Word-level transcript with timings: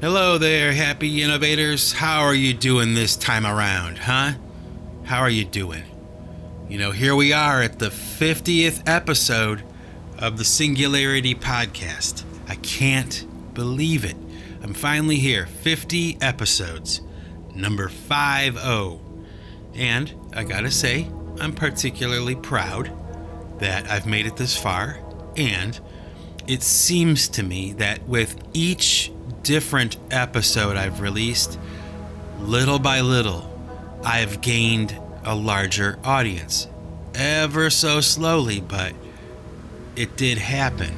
Hello 0.00 0.38
there, 0.38 0.72
happy 0.72 1.24
innovators. 1.24 1.90
How 1.90 2.20
are 2.20 2.34
you 2.34 2.54
doing 2.54 2.94
this 2.94 3.16
time 3.16 3.44
around, 3.44 3.98
huh? 3.98 4.34
How 5.02 5.18
are 5.18 5.28
you 5.28 5.44
doing? 5.44 5.82
You 6.68 6.78
know, 6.78 6.92
here 6.92 7.16
we 7.16 7.32
are 7.32 7.60
at 7.62 7.80
the 7.80 7.88
50th 7.88 8.88
episode 8.88 9.64
of 10.16 10.38
the 10.38 10.44
Singularity 10.44 11.34
Podcast. 11.34 12.22
I 12.46 12.54
can't 12.54 13.26
believe 13.54 14.04
it. 14.04 14.14
I'm 14.62 14.72
finally 14.72 15.16
here. 15.16 15.46
50 15.46 16.18
episodes. 16.20 17.00
Number 17.56 17.88
50. 17.88 18.56
And 19.74 20.14
I 20.32 20.44
gotta 20.44 20.70
say, 20.70 21.10
I'm 21.40 21.52
particularly 21.52 22.36
proud 22.36 22.92
that 23.58 23.90
I've 23.90 24.06
made 24.06 24.26
it 24.26 24.36
this 24.36 24.56
far. 24.56 25.00
And 25.36 25.80
it 26.46 26.62
seems 26.62 27.28
to 27.30 27.42
me 27.42 27.72
that 27.72 28.06
with 28.06 28.40
each 28.52 29.10
different 29.48 29.96
episode 30.10 30.76
I've 30.76 31.00
released, 31.00 31.58
little 32.38 32.78
by 32.78 33.00
little, 33.00 33.50
I've 34.04 34.42
gained 34.42 34.94
a 35.24 35.34
larger 35.34 35.98
audience. 36.04 36.68
Ever 37.14 37.70
so 37.70 38.02
slowly, 38.02 38.60
but 38.60 38.92
it 39.96 40.18
did 40.18 40.36
happen. 40.36 40.94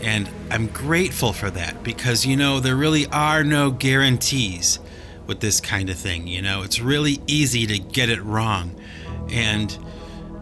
And 0.00 0.30
I'm 0.48 0.68
grateful 0.68 1.32
for 1.32 1.50
that 1.50 1.82
because, 1.82 2.24
you 2.24 2.36
know, 2.36 2.60
there 2.60 2.76
really 2.76 3.06
are 3.06 3.42
no 3.42 3.72
guarantees 3.72 4.78
with 5.26 5.40
this 5.40 5.60
kind 5.60 5.90
of 5.90 5.96
thing. 5.96 6.28
You 6.28 6.40
know, 6.40 6.62
it's 6.62 6.78
really 6.78 7.20
easy 7.26 7.66
to 7.66 7.80
get 7.80 8.08
it 8.10 8.22
wrong. 8.22 8.80
And 9.28 9.76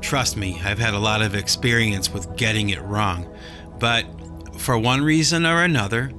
trust 0.02 0.36
me, 0.36 0.60
I've 0.62 0.78
had 0.78 0.92
a 0.92 0.98
lot 0.98 1.22
of 1.22 1.34
experience 1.34 2.12
with 2.12 2.36
getting 2.36 2.68
it 2.68 2.82
wrong. 2.82 3.34
But 3.78 4.04
for 4.58 4.76
one 4.76 5.00
reason 5.02 5.46
or 5.46 5.64
another, 5.64 6.12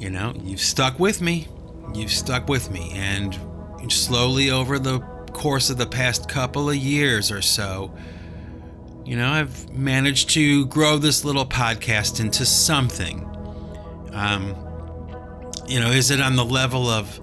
you 0.00 0.10
know, 0.10 0.32
you've 0.42 0.60
stuck 0.60 0.98
with 0.98 1.20
me. 1.20 1.46
You've 1.94 2.10
stuck 2.10 2.48
with 2.48 2.70
me. 2.70 2.90
And 2.94 3.38
slowly 3.92 4.50
over 4.50 4.78
the 4.78 5.00
course 5.32 5.70
of 5.70 5.76
the 5.76 5.86
past 5.86 6.28
couple 6.28 6.70
of 6.70 6.76
years 6.76 7.30
or 7.30 7.42
so, 7.42 7.92
you 9.04 9.16
know, 9.16 9.28
I've 9.28 9.70
managed 9.72 10.30
to 10.30 10.66
grow 10.66 10.98
this 10.98 11.24
little 11.24 11.44
podcast 11.44 12.20
into 12.20 12.46
something. 12.46 13.26
Um, 14.12 14.54
you 15.66 15.80
know, 15.80 15.90
is 15.90 16.10
it 16.10 16.20
on 16.20 16.36
the 16.36 16.44
level 16.44 16.88
of, 16.88 17.20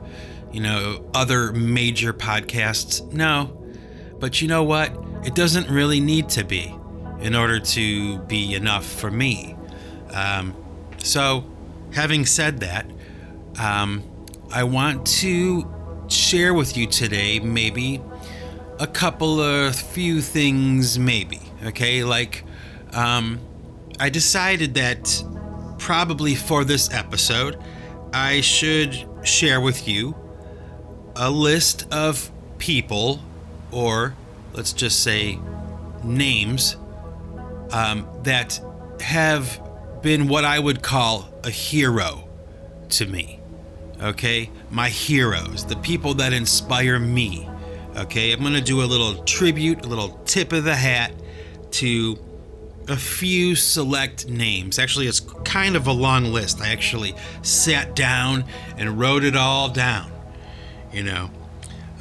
you 0.52 0.59
know, 0.59 1.09
other 1.14 1.53
major 1.53 2.14
podcasts? 2.14 3.11
No. 3.11 3.66
But 4.20 4.42
you 4.42 4.48
know 4.48 4.64
what? 4.64 4.92
It 5.25 5.36
doesn't 5.36 5.70
really 5.70 6.00
need 6.00 6.30
to 6.30 6.44
be 6.44 6.75
in 7.22 7.36
order 7.36 7.59
to 7.59 8.20
be 8.20 8.53
enough 8.55 8.86
for 8.86 9.09
me. 9.09 9.55
Um, 10.11 10.55
so, 10.98 11.45
having 11.93 12.25
said 12.25 12.59
that, 12.59 12.89
um, 13.59 14.03
I 14.52 14.63
want 14.63 15.05
to 15.07 15.67
share 16.07 16.53
with 16.53 16.77
you 16.77 16.88
today 16.88 17.39
maybe 17.39 18.02
a 18.80 18.88
couple 18.88 19.39
of 19.41 19.75
few 19.75 20.21
things, 20.21 20.99
maybe. 20.99 21.41
Okay, 21.65 22.03
like 22.03 22.43
um, 22.93 23.39
I 23.99 24.09
decided 24.09 24.75
that 24.75 25.23
probably 25.80 26.35
for 26.35 26.63
this 26.63 26.91
episode, 26.93 27.58
I 28.13 28.41
should 28.41 29.08
share 29.23 29.59
with 29.59 29.88
you 29.88 30.15
a 31.15 31.30
list 31.30 31.91
of 31.91 32.31
people, 32.58 33.19
or 33.71 34.15
let's 34.53 34.73
just 34.73 35.03
say 35.03 35.39
names, 36.03 36.77
um, 37.71 38.08
that 38.23 38.59
have 39.02 39.61
been 40.02 40.28
what 40.28 40.45
I 40.45 40.59
would 40.59 40.81
call 40.81 41.30
a 41.44 41.50
hero 41.50 42.27
to 42.89 43.05
me. 43.05 43.39
Okay? 44.02 44.49
My 44.70 44.89
heroes, 44.89 45.66
the 45.66 45.76
people 45.77 46.16
that 46.16 46.33
inspire 46.33 46.99
me. 46.99 47.48
Okay? 47.95 48.32
I'm 48.32 48.42
going 48.42 48.54
to 48.54 48.61
do 48.61 48.82
a 48.82 48.86
little 48.86 49.23
tribute, 49.23 49.86
a 49.86 49.88
little 49.88 50.20
tip 50.26 50.54
of 50.54 50.64
the 50.64 50.76
hat 50.76 51.14
to 51.71 52.17
a 52.88 52.95
few 52.95 53.55
select 53.55 54.27
names. 54.30 54.80
Actually, 54.80 55.08
it's 55.08 55.20
kind 55.44 55.76
of 55.76 55.88
a 55.88 55.92
long 55.92 56.26
list. 56.26 56.61
I 56.61 56.70
actually 56.70 57.16
sat 57.42 57.95
down 57.95 58.45
and 58.77 59.00
wrote 59.00 59.23
it 59.23 59.36
all 59.36 59.70
down, 59.70 60.11
you 60.94 61.04
know. 61.04 61.30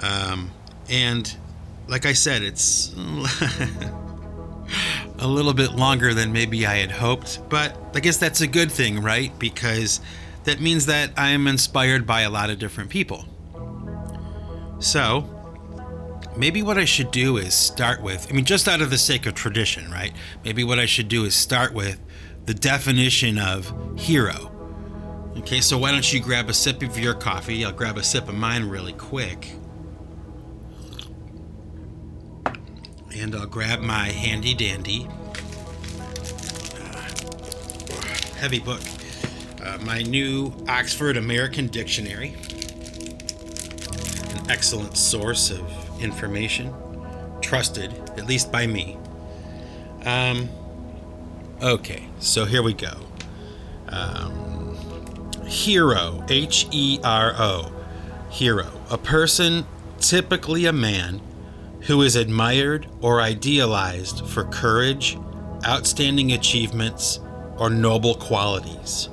Um, 0.02 0.50
and 0.88 1.34
like 1.88 2.06
I 2.06 2.12
said, 2.12 2.42
it's 2.42 2.94
a 5.18 5.26
little 5.26 5.54
bit 5.54 5.72
longer 5.72 6.14
than 6.14 6.32
maybe 6.32 6.66
I 6.66 6.76
had 6.76 6.90
hoped, 6.90 7.48
but 7.48 7.76
I 7.94 8.00
guess 8.00 8.16
that's 8.16 8.40
a 8.40 8.46
good 8.46 8.70
thing, 8.70 9.02
right? 9.02 9.36
Because 9.38 10.00
that 10.44 10.60
means 10.60 10.86
that 10.86 11.10
I'm 11.16 11.46
inspired 11.46 12.06
by 12.06 12.22
a 12.22 12.30
lot 12.30 12.50
of 12.50 12.58
different 12.58 12.90
people. 12.90 13.24
So, 14.78 15.28
maybe 16.36 16.62
what 16.62 16.78
I 16.78 16.84
should 16.84 17.10
do 17.10 17.38
is 17.38 17.54
start 17.54 18.02
with, 18.02 18.26
I 18.30 18.34
mean, 18.34 18.44
just 18.44 18.68
out 18.68 18.80
of 18.80 18.90
the 18.90 18.98
sake 18.98 19.26
of 19.26 19.34
tradition, 19.34 19.90
right? 19.90 20.12
Maybe 20.44 20.64
what 20.64 20.78
I 20.78 20.86
should 20.86 21.08
do 21.08 21.24
is 21.24 21.34
start 21.34 21.72
with 21.72 21.98
the 22.44 22.54
definition 22.54 23.38
of 23.38 23.72
hero. 23.98 24.52
Okay, 25.38 25.60
so 25.60 25.76
why 25.78 25.90
don't 25.90 26.12
you 26.12 26.20
grab 26.20 26.48
a 26.48 26.54
sip 26.54 26.82
of 26.82 26.98
your 26.98 27.14
coffee? 27.14 27.64
I'll 27.64 27.72
grab 27.72 27.98
a 27.98 28.02
sip 28.02 28.28
of 28.28 28.34
mine 28.34 28.68
really 28.68 28.92
quick. 28.92 29.52
And 33.14 33.34
I'll 33.34 33.46
grab 33.46 33.80
my 33.80 34.08
handy 34.08 34.54
dandy 34.54 35.08
uh, 36.78 37.08
heavy 38.36 38.60
book, 38.60 38.80
uh, 39.64 39.78
my 39.82 40.02
new 40.02 40.52
Oxford 40.68 41.16
American 41.16 41.66
Dictionary, 41.68 42.34
an 44.34 44.50
excellent 44.50 44.96
source 44.96 45.50
of 45.50 46.02
information, 46.02 46.74
trusted, 47.40 47.92
at 48.16 48.26
least 48.26 48.52
by 48.52 48.66
me. 48.66 48.98
Um, 50.04 50.48
okay, 51.62 52.08
so 52.18 52.44
here 52.44 52.62
we 52.62 52.74
go. 52.74 52.98
Um, 53.88 54.76
hero, 55.46 56.24
H 56.28 56.66
E 56.70 57.00
R 57.02 57.34
O, 57.38 57.72
hero, 58.30 58.70
a 58.90 58.98
person, 58.98 59.64
typically 59.98 60.66
a 60.66 60.72
man, 60.72 61.20
who 61.86 62.02
is 62.02 62.16
admired 62.16 62.86
or 63.00 63.20
idealized 63.20 64.26
for 64.26 64.44
courage, 64.44 65.16
outstanding 65.66 66.32
achievements, 66.32 67.20
or 67.58 67.70
noble 67.70 68.14
qualities. 68.14 69.08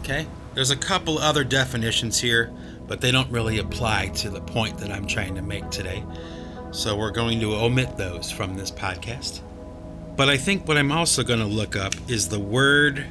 Okay, 0.00 0.26
there's 0.54 0.70
a 0.70 0.76
couple 0.76 1.18
other 1.18 1.44
definitions 1.44 2.20
here 2.20 2.52
but 2.86 3.00
they 3.00 3.10
don't 3.10 3.30
really 3.30 3.58
apply 3.58 4.08
to 4.08 4.30
the 4.30 4.40
point 4.40 4.78
that 4.78 4.90
I'm 4.90 5.06
trying 5.06 5.34
to 5.34 5.42
make 5.42 5.70
today. 5.70 6.04
So 6.70 6.96
we're 6.96 7.10
going 7.10 7.40
to 7.40 7.54
omit 7.54 7.96
those 7.96 8.30
from 8.30 8.54
this 8.54 8.70
podcast. 8.70 9.40
But 10.16 10.28
I 10.28 10.36
think 10.36 10.66
what 10.66 10.78
I'm 10.78 10.92
also 10.92 11.22
going 11.22 11.40
to 11.40 11.46
look 11.46 11.76
up 11.76 11.94
is 12.08 12.28
the 12.28 12.40
word 12.40 13.06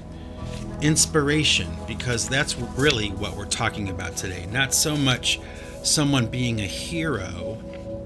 inspiration, 0.81 1.67
because 1.87 2.27
that's 2.27 2.55
really 2.55 3.09
what 3.09 3.35
we're 3.35 3.45
talking 3.45 3.89
about 3.89 4.17
today. 4.17 4.45
Not 4.51 4.73
so 4.73 4.95
much 4.95 5.39
someone 5.83 6.27
being 6.27 6.61
a 6.61 6.65
hero 6.65 7.61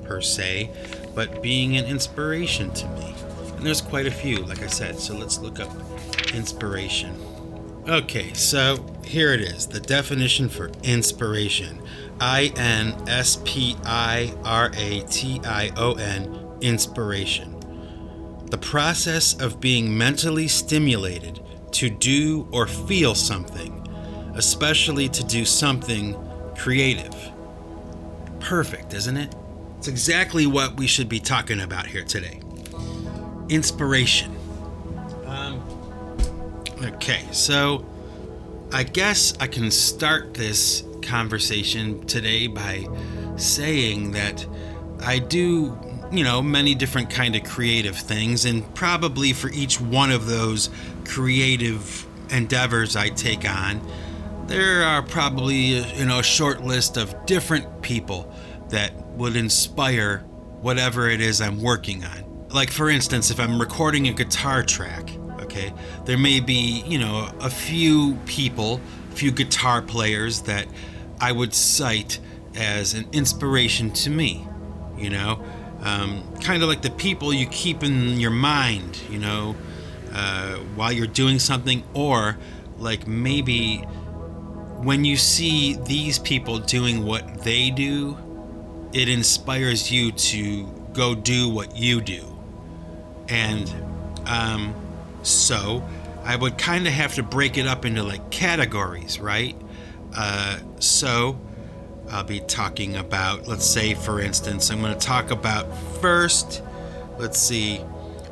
per 0.09 0.19
se, 0.21 0.71
but 1.13 1.41
being 1.41 1.77
an 1.77 1.85
inspiration 1.85 2.73
to 2.73 2.87
me. 2.89 3.13
And 3.55 3.65
there's 3.65 3.81
quite 3.81 4.07
a 4.07 4.11
few, 4.11 4.39
like 4.39 4.63
I 4.63 4.67
said, 4.67 4.99
so 4.99 5.15
let's 5.15 5.37
look 5.37 5.59
up 5.59 5.71
inspiration. 6.33 7.15
Okay, 7.87 8.33
so 8.33 8.83
here 9.05 9.33
it 9.33 9.41
is 9.41 9.67
the 9.67 9.79
definition 9.79 10.49
for 10.49 10.71
inspiration 10.83 11.81
I 12.19 12.51
N 12.57 12.95
S 13.07 13.39
P 13.45 13.77
I 13.85 14.33
R 14.43 14.71
A 14.75 15.01
T 15.01 15.39
I 15.45 15.71
O 15.77 15.93
N, 15.93 16.57
inspiration. 16.61 17.55
The 18.47 18.57
process 18.57 19.39
of 19.39 19.61
being 19.61 19.95
mentally 19.95 20.47
stimulated 20.47 21.39
to 21.73 21.89
do 21.89 22.47
or 22.51 22.65
feel 22.65 23.13
something, 23.13 23.87
especially 24.35 25.07
to 25.09 25.23
do 25.23 25.45
something 25.45 26.17
creative. 26.57 27.15
Perfect, 28.39 28.93
isn't 28.93 29.17
it? 29.17 29.35
It's 29.79 29.87
exactly 29.87 30.45
what 30.45 30.75
we 30.75 30.87
should 30.87 31.07
be 31.07 31.21
talking 31.21 31.61
about 31.61 31.87
here 31.87 32.03
today. 32.03 32.41
Inspiration. 33.47 34.35
Um, 35.25 35.63
okay, 36.83 37.23
so 37.31 37.85
I 38.73 38.83
guess 38.83 39.33
I 39.39 39.47
can 39.47 39.71
start 39.71 40.33
this 40.33 40.83
conversation 41.01 42.05
today 42.07 42.47
by 42.47 42.89
saying 43.37 44.11
that 44.11 44.45
I 44.99 45.19
do, 45.19 45.79
you 46.11 46.25
know, 46.25 46.41
many 46.41 46.75
different 46.75 47.09
kind 47.09 47.37
of 47.37 47.45
creative 47.45 47.95
things 47.95 48.43
and 48.43 48.75
probably 48.75 49.31
for 49.31 49.49
each 49.51 49.79
one 49.79 50.11
of 50.11 50.25
those 50.25 50.69
creative 51.05 52.05
endeavors 52.31 52.97
I 52.97 53.07
take 53.07 53.49
on, 53.49 53.79
there 54.47 54.83
are 54.83 55.01
probably, 55.01 55.77
you 55.95 56.05
know, 56.05 56.19
a 56.19 56.23
short 56.23 56.65
list 56.65 56.97
of 56.97 57.15
different 57.25 57.81
people 57.81 58.29
that 58.71 58.91
would 59.19 59.35
inspire 59.35 60.19
whatever 60.61 61.09
it 61.09 61.21
is 61.21 61.41
I'm 61.41 61.61
working 61.61 62.03
on. 62.03 62.47
Like 62.49 62.71
for 62.71 62.89
instance, 62.89 63.29
if 63.29 63.39
I'm 63.39 63.59
recording 63.59 64.07
a 64.07 64.13
guitar 64.13 64.63
track, 64.63 65.11
okay 65.41 65.71
there 66.05 66.17
may 66.17 66.39
be 66.39 66.83
you 66.87 66.97
know 66.97 67.31
a 67.39 67.49
few 67.49 68.15
people 68.25 68.81
a 69.11 69.15
few 69.15 69.31
guitar 69.31 69.81
players 69.81 70.41
that 70.43 70.67
I 71.21 71.31
would 71.31 71.53
cite 71.53 72.19
as 72.55 72.93
an 72.93 73.07
inspiration 73.11 73.91
to 73.91 74.09
me. 74.09 74.47
You 74.97 75.09
know, 75.09 75.43
um, 75.81 76.23
kind 76.41 76.61
of 76.61 76.69
like 76.69 76.81
the 76.81 76.91
people 76.91 77.33
you 77.33 77.45
keep 77.47 77.83
in 77.83 78.19
your 78.19 78.31
mind. 78.31 78.99
You 79.09 79.19
know, 79.19 79.55
uh, 80.13 80.55
while 80.75 80.91
you're 80.91 81.07
doing 81.07 81.39
something, 81.39 81.83
or 81.93 82.37
like 82.77 83.07
maybe 83.07 83.77
when 84.81 85.05
you 85.05 85.17
see 85.17 85.75
these 85.75 86.19
people 86.19 86.59
doing 86.59 87.05
what 87.05 87.43
they 87.43 87.69
do, 87.69 88.17
it 88.93 89.09
inspires 89.09 89.91
you 89.91 90.11
to 90.11 90.65
go 90.93 91.15
do 91.15 91.49
what 91.49 91.75
you 91.75 92.01
do. 92.01 92.23
And 93.27 93.73
um, 94.25 94.73
so 95.23 95.87
I 96.23 96.35
would 96.35 96.57
kind 96.57 96.87
of 96.87 96.93
have 96.93 97.15
to 97.15 97.23
break 97.23 97.57
it 97.57 97.67
up 97.67 97.85
into 97.85 98.03
like 98.03 98.29
categories, 98.31 99.19
right? 99.19 99.55
Uh, 100.15 100.59
so 100.79 101.39
I'll 102.09 102.23
be 102.23 102.39
talking 102.39 102.95
about, 102.95 103.47
let's 103.47 103.65
say, 103.65 103.93
for 103.93 104.19
instance, 104.19 104.71
I'm 104.71 104.81
going 104.81 104.97
to 104.97 104.99
talk 104.99 105.31
about 105.31 105.71
first, 106.01 106.63
let's 107.19 107.37
see, 107.37 107.81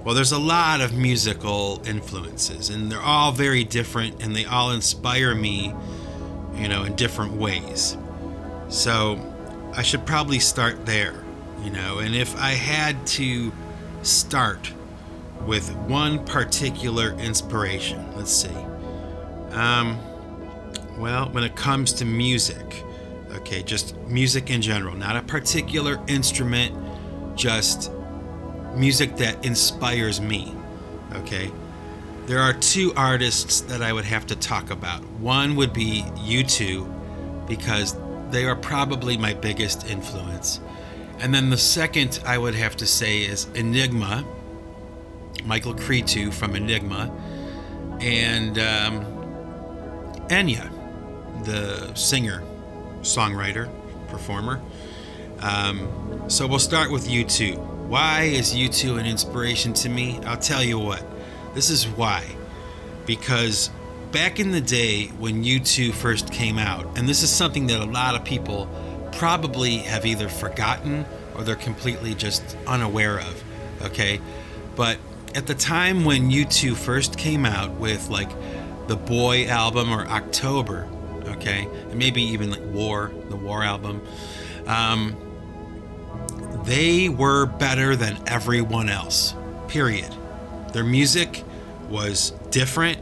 well, 0.04 0.15
there's 0.15 0.31
a 0.31 0.39
lot 0.39 0.81
of 0.81 0.94
musical 0.94 1.81
influences, 1.86 2.69
and 2.69 2.92
they're 2.92 3.01
all 3.01 3.31
very 3.31 3.63
different, 3.63 4.24
and 4.24 4.36
they 4.36 4.45
all 4.45 4.71
inspire 4.71 5.36
me, 5.36 5.74
you 6.56 6.68
know, 6.69 6.83
in 6.83 6.95
different 6.95 7.33
ways. 7.33 7.98
So 8.69 9.15
I 9.73 9.81
should 9.81 10.05
probably 10.05 10.39
start 10.39 10.85
there, 10.85 11.23
you 11.61 11.69
know, 11.69 11.99
and 11.99 12.15
if 12.15 12.35
I 12.37 12.51
had 12.51 13.05
to 13.07 13.51
start 14.01 14.71
with 15.45 15.73
one 15.75 16.23
particular 16.25 17.13
inspiration, 17.13 18.15
let's 18.15 18.31
see. 18.31 18.55
Um, 19.51 19.97
well, 20.97 21.29
when 21.29 21.43
it 21.43 21.55
comes 21.55 21.93
to 21.93 22.05
music, 22.05 22.83
okay, 23.31 23.63
just 23.63 23.95
music 24.07 24.49
in 24.49 24.61
general, 24.61 24.95
not 24.95 25.15
a 25.15 25.21
particular 25.21 25.99
instrument, 26.07 26.75
just 27.35 27.91
music 28.75 29.15
that 29.17 29.45
inspires 29.45 30.19
me. 30.19 30.53
Okay. 31.13 31.51
There 32.25 32.39
are 32.39 32.53
two 32.53 32.93
artists 32.95 33.61
that 33.61 33.81
I 33.81 33.93
would 33.93 34.03
have 34.03 34.27
to 34.27 34.35
talk 34.35 34.69
about. 34.69 35.01
One 35.19 35.55
would 35.55 35.71
be 35.71 36.03
U2 36.17 37.47
because 37.47 37.95
they 38.31 38.45
are 38.45 38.56
probably 38.56 39.18
my 39.18 39.33
biggest 39.33 39.88
influence. 39.89 40.59
And 41.19 41.33
then 41.33 41.50
the 41.50 41.57
second 41.57 42.19
I 42.25 42.38
would 42.38 42.56
have 42.56 42.75
to 42.77 42.85
say 42.85 43.24
is 43.24 43.45
Enigma, 43.56 44.25
Michael 45.45 45.74
Cretu 45.74 46.33
from 46.33 46.56
Enigma, 46.56 47.12
and 48.00 48.59
um, 48.59 49.06
Enya, 50.29 50.69
the 51.45 51.94
singer, 51.95 52.44
songwriter, 53.01 53.69
performer. 54.09 54.62
Um, 55.39 56.30
so 56.30 56.45
we'll 56.47 56.59
start 56.59 56.91
with 56.91 57.07
U2. 57.07 57.57
Why 57.88 58.23
is 58.23 58.53
U2 58.53 59.00
an 59.00 59.06
inspiration 59.06 59.73
to 59.75 59.89
me? 59.89 60.19
I'll 60.25 60.38
tell 60.38 60.63
you 60.63 60.77
what. 60.77 61.03
This 61.56 61.69
is 61.69 61.88
why. 61.88 62.25
Because 63.06 63.69
back 64.12 64.39
in 64.39 64.51
the 64.51 64.62
day 64.62 65.07
when 65.19 65.44
U2 65.44 65.94
first 65.94 66.31
came 66.31 66.57
out, 66.57 66.98
and 66.98 67.07
this 67.07 67.24
is 67.24 67.30
something 67.30 67.68
that 67.68 67.81
a 67.81 67.86
lot 67.86 68.15
of 68.15 68.24
people 68.24 68.69
probably 69.12 69.77
have 69.80 70.06
either 70.06 70.30
forgotten 70.30 71.06
or 71.36 71.44
they're 71.44 71.56
completely 71.56 72.13
just 72.13 72.57
unaware 72.68 73.19
of, 73.19 73.44
okay? 73.81 74.19
But 74.75 74.98
at 75.36 75.48
the 75.48 75.56
time 75.56 76.06
when 76.06 76.30
U2 76.31 76.75
first 76.75 77.18
came 77.18 77.45
out 77.45 77.71
with 77.71 78.09
like 78.09 78.30
the 78.88 78.95
Boy 78.95 79.48
album 79.48 79.92
or 79.92 80.06
October, 80.07 80.88
okay, 81.25 81.68
and 81.89 81.95
maybe 81.95 82.21
even 82.21 82.50
like 82.51 82.63
War, 82.65 83.12
the 83.30 83.36
War 83.36 83.63
album, 83.63 84.01
um, 84.65 85.15
they 86.63 87.09
were 87.09 87.45
better 87.45 87.95
than 87.95 88.18
everyone 88.27 88.89
else. 88.89 89.33
Period. 89.68 90.13
Their 90.74 90.83
music 90.83 91.44
was 91.89 92.31
different, 92.51 93.00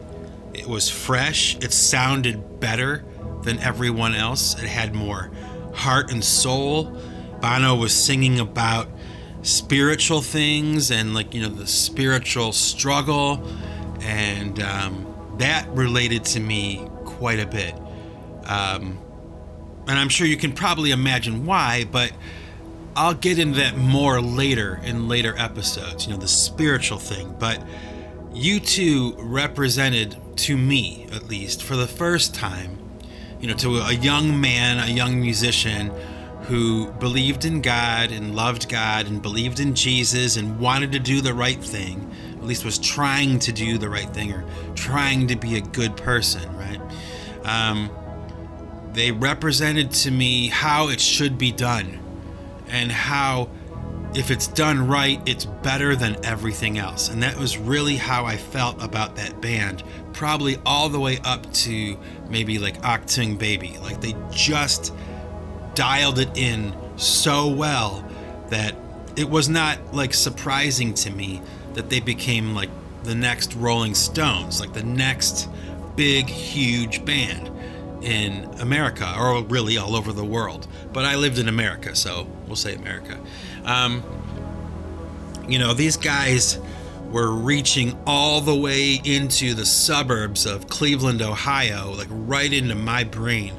it 0.55 0.67
was 0.67 0.89
fresh, 0.89 1.55
it 1.57 1.71
sounded 1.71 2.59
better 2.59 3.05
than 3.43 3.59
everyone 3.59 4.15
else. 4.15 4.61
It 4.61 4.67
had 4.67 4.93
more 4.95 5.31
heart 5.73 6.11
and 6.11 6.23
soul. 6.23 6.97
Bono 7.41 7.75
was 7.75 7.93
singing 7.93 8.39
about 8.39 8.87
spiritual 9.43 10.21
things 10.21 10.91
and, 10.91 11.13
like, 11.13 11.33
you 11.33 11.41
know, 11.41 11.49
the 11.49 11.67
spiritual 11.67 12.51
struggle. 12.51 13.47
And 14.01 14.59
um, 14.61 15.35
that 15.37 15.67
related 15.69 16.25
to 16.25 16.39
me 16.39 16.87
quite 17.05 17.39
a 17.39 17.45
bit. 17.45 17.75
Um, 18.45 18.99
and 19.87 19.99
I'm 19.99 20.09
sure 20.09 20.25
you 20.25 20.37
can 20.37 20.53
probably 20.53 20.91
imagine 20.91 21.45
why, 21.45 21.85
but 21.91 22.11
I'll 22.95 23.13
get 23.13 23.39
into 23.39 23.59
that 23.59 23.77
more 23.77 24.21
later 24.21 24.79
in 24.83 25.07
later 25.07 25.35
episodes, 25.37 26.07
you 26.07 26.13
know, 26.13 26.19
the 26.19 26.27
spiritual 26.27 26.97
thing. 26.97 27.35
But 27.37 27.61
U2 28.31 29.15
represented, 29.19 30.17
to 30.37 30.57
me 30.57 31.07
at 31.11 31.27
least, 31.27 31.63
for 31.63 31.75
the 31.75 31.87
first 31.87 32.33
time, 32.35 32.77
you 33.39 33.47
know, 33.47 33.53
to 33.55 33.77
a 33.77 33.93
young 33.93 34.39
man, 34.39 34.79
a 34.79 34.91
young 34.91 35.19
musician 35.21 35.91
who 36.43 36.91
believed 36.93 37.43
in 37.43 37.61
God 37.61 38.11
and 38.11 38.35
loved 38.35 38.69
God 38.69 39.07
and 39.07 39.21
believed 39.21 39.59
in 39.59 39.73
Jesus 39.73 40.37
and 40.37 40.59
wanted 40.59 40.91
to 40.91 40.99
do 40.99 41.21
the 41.21 41.33
right 41.33 41.61
thing, 41.61 42.11
at 42.37 42.43
least 42.43 42.63
was 42.63 42.77
trying 42.77 43.39
to 43.39 43.51
do 43.51 43.77
the 43.77 43.89
right 43.89 44.09
thing 44.13 44.31
or 44.31 44.45
trying 44.75 45.27
to 45.27 45.35
be 45.35 45.57
a 45.57 45.61
good 45.61 45.97
person, 45.97 46.55
right? 46.55 46.79
Um, 47.43 47.89
they 48.93 49.11
represented 49.11 49.91
to 49.91 50.11
me 50.11 50.47
how 50.47 50.89
it 50.89 51.01
should 51.01 51.37
be 51.37 51.51
done 51.51 51.99
and 52.67 52.91
how 52.91 53.49
if 54.13 54.31
it's 54.31 54.47
done 54.47 54.87
right, 54.87 55.21
it's 55.25 55.45
better 55.45 55.95
than 55.95 56.23
everything 56.23 56.77
else. 56.77 57.09
And 57.09 57.23
that 57.23 57.37
was 57.37 57.57
really 57.57 57.95
how 57.95 58.25
I 58.25 58.37
felt 58.37 58.81
about 58.81 59.15
that 59.17 59.41
band, 59.41 59.83
probably 60.13 60.57
all 60.65 60.89
the 60.89 60.99
way 60.99 61.19
up 61.23 61.51
to 61.53 61.97
maybe 62.29 62.59
like 62.59 62.81
Achtung 62.81 63.37
Baby. 63.37 63.77
Like 63.81 64.01
they 64.01 64.15
just 64.31 64.93
dialed 65.73 66.19
it 66.19 66.29
in 66.37 66.73
so 66.97 67.49
well 67.49 68.07
that 68.49 68.75
it 69.15 69.29
was 69.29 69.49
not 69.49 69.93
like 69.93 70.13
surprising 70.13 70.93
to 70.93 71.09
me 71.09 71.41
that 71.73 71.89
they 71.89 71.99
became 71.99 72.53
like 72.53 72.69
the 73.03 73.15
next 73.15 73.53
Rolling 73.55 73.95
Stones, 73.95 74.59
like 74.59 74.73
the 74.73 74.83
next 74.83 75.49
big, 75.95 76.27
huge 76.27 77.05
band 77.05 77.51
in 78.01 78.45
America, 78.59 79.15
or 79.17 79.41
really 79.43 79.77
all 79.77 79.95
over 79.95 80.11
the 80.11 80.25
world. 80.25 80.67
But 80.93 81.05
I 81.05 81.15
lived 81.15 81.39
in 81.39 81.47
America, 81.47 81.95
so 81.95 82.27
we'll 82.47 82.55
say 82.55 82.75
America. 82.75 83.19
Um, 83.65 84.03
you 85.47 85.59
know, 85.59 85.73
these 85.73 85.97
guys 85.97 86.59
were 87.11 87.31
reaching 87.31 87.97
all 88.05 88.41
the 88.41 88.55
way 88.55 88.99
into 89.03 89.53
the 89.53 89.65
suburbs 89.65 90.45
of 90.45 90.67
Cleveland, 90.67 91.21
Ohio, 91.21 91.93
like 91.93 92.07
right 92.09 92.51
into 92.51 92.75
my 92.75 93.03
brain. 93.03 93.53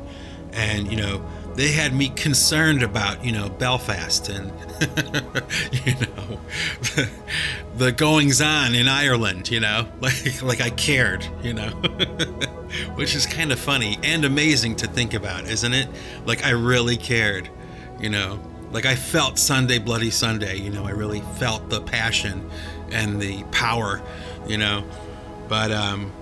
And, 0.53 0.91
you 0.91 0.97
know, 0.97 1.25
they 1.55 1.73
had 1.73 1.95
me 1.95 2.11
concerned 2.11 2.83
about, 2.83 3.25
you 3.25 3.33
know, 3.33 3.49
Belfast 3.49 4.29
and, 4.29 4.53
you 5.87 5.95
know, 5.95 6.39
the, 6.81 7.09
the 7.77 7.93
goings 7.93 8.41
on 8.41 8.75
in 8.75 8.89
Ireland, 8.89 9.51
you 9.51 9.61
know, 9.61 9.89
like, 10.01 10.43
like 10.43 10.61
I 10.61 10.71
cared, 10.71 11.27
you 11.43 11.55
know, 11.55 11.71
which 12.95 13.15
is 13.15 13.27
kind 13.27 13.53
of 13.53 13.59
funny 13.59 13.99
and 14.03 14.25
amazing 14.25 14.77
to 14.77 14.87
think 14.87 15.15
about, 15.15 15.45
isn't 15.45 15.73
it? 15.73 15.89
Like 16.27 16.45
I 16.45 16.51
really 16.51 16.97
cared, 16.97 17.49
you 17.99 18.11
know, 18.11 18.39
like 18.77 18.85
I 18.85 18.95
felt 18.95 19.39
Sunday, 19.39 19.79
Bloody 19.79 20.11
Sunday, 20.11 20.59
you 20.59 20.69
know, 20.69 20.85
I 20.85 20.91
really 20.91 21.23
felt 21.39 21.71
the 21.71 21.81
passion 21.81 22.51
and 22.93 23.19
the 23.19 23.43
power, 23.45 24.03
you 24.47 24.59
know, 24.59 24.85
but, 25.49 25.73
um, 25.73 26.13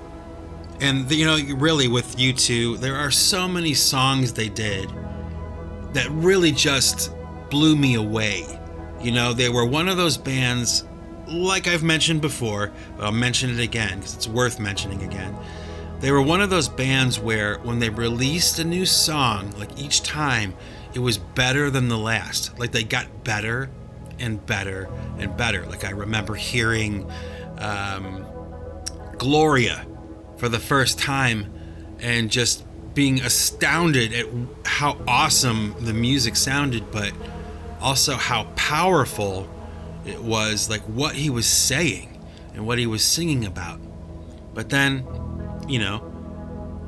and 0.80 1.08
the, 1.08 1.16
you 1.16 1.26
know, 1.26 1.36
really 1.56 1.88
with 1.88 2.16
U2, 2.16 2.78
there 2.78 2.94
are 2.94 3.10
so 3.10 3.48
many 3.48 3.74
songs 3.74 4.34
they 4.34 4.48
did 4.48 4.88
that 5.94 6.06
really 6.10 6.52
just 6.52 7.10
blew 7.50 7.74
me 7.74 7.96
away. 7.96 8.44
You 9.00 9.10
know, 9.10 9.32
they 9.32 9.48
were 9.48 9.66
one 9.66 9.88
of 9.88 9.96
those 9.96 10.16
bands, 10.16 10.84
like 11.26 11.66
I've 11.66 11.82
mentioned 11.82 12.20
before, 12.20 12.70
but 12.96 13.06
I'll 13.06 13.10
mention 13.10 13.50
it 13.50 13.58
again 13.58 13.98
because 13.98 14.14
it's 14.14 14.28
worth 14.28 14.60
mentioning 14.60 15.02
again. 15.02 15.36
They 15.98 16.12
were 16.12 16.22
one 16.22 16.40
of 16.40 16.50
those 16.50 16.68
bands 16.68 17.18
where 17.18 17.58
when 17.64 17.80
they 17.80 17.90
released 17.90 18.60
a 18.60 18.64
new 18.64 18.86
song, 18.86 19.52
like 19.58 19.76
each 19.76 20.04
time, 20.04 20.54
it 20.94 21.00
was 21.00 21.18
better 21.18 21.70
than 21.70 21.88
the 21.88 21.98
last. 21.98 22.58
Like 22.58 22.72
they 22.72 22.84
got 22.84 23.24
better 23.24 23.68
and 24.18 24.44
better 24.46 24.88
and 25.18 25.36
better. 25.36 25.66
Like 25.66 25.84
I 25.84 25.90
remember 25.90 26.34
hearing 26.34 27.10
um, 27.58 28.24
Gloria 29.18 29.86
for 30.36 30.48
the 30.48 30.58
first 30.58 30.98
time 30.98 31.52
and 31.98 32.30
just 32.30 32.64
being 32.94 33.20
astounded 33.20 34.12
at 34.12 34.26
how 34.64 34.96
awesome 35.08 35.74
the 35.80 35.92
music 35.92 36.36
sounded, 36.36 36.90
but 36.92 37.12
also 37.80 38.14
how 38.14 38.44
powerful 38.54 39.48
it 40.06 40.22
was, 40.22 40.70
like 40.70 40.82
what 40.82 41.16
he 41.16 41.28
was 41.28 41.46
saying 41.46 42.24
and 42.54 42.66
what 42.66 42.78
he 42.78 42.86
was 42.86 43.02
singing 43.02 43.44
about. 43.44 43.80
But 44.54 44.70
then, 44.70 45.04
you 45.68 45.80
know, 45.80 46.13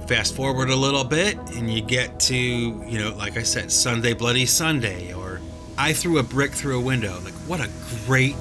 Fast 0.06 0.36
forward 0.36 0.70
a 0.70 0.76
little 0.76 1.02
bit, 1.02 1.36
and 1.56 1.68
you 1.68 1.82
get 1.82 2.20
to, 2.20 2.36
you 2.36 2.98
know, 3.00 3.12
like 3.16 3.36
I 3.36 3.42
said, 3.42 3.72
Sunday 3.72 4.12
Bloody 4.12 4.46
Sunday, 4.46 5.12
or 5.12 5.40
I 5.76 5.92
Threw 5.92 6.18
a 6.18 6.22
Brick 6.22 6.52
Through 6.52 6.78
a 6.78 6.80
Window. 6.80 7.18
Like, 7.24 7.34
what 7.48 7.58
a 7.58 7.68
great 8.06 8.36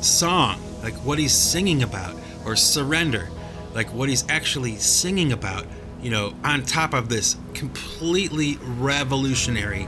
song. 0.00 0.60
Like, 0.82 0.94
what 1.04 1.20
he's 1.20 1.32
singing 1.32 1.84
about, 1.84 2.16
or 2.44 2.56
Surrender. 2.56 3.28
Like, 3.74 3.94
what 3.94 4.08
he's 4.08 4.28
actually 4.28 4.74
singing 4.74 5.30
about, 5.30 5.66
you 6.02 6.10
know, 6.10 6.34
on 6.42 6.64
top 6.64 6.94
of 6.94 7.08
this 7.08 7.36
completely 7.54 8.58
revolutionary, 8.62 9.86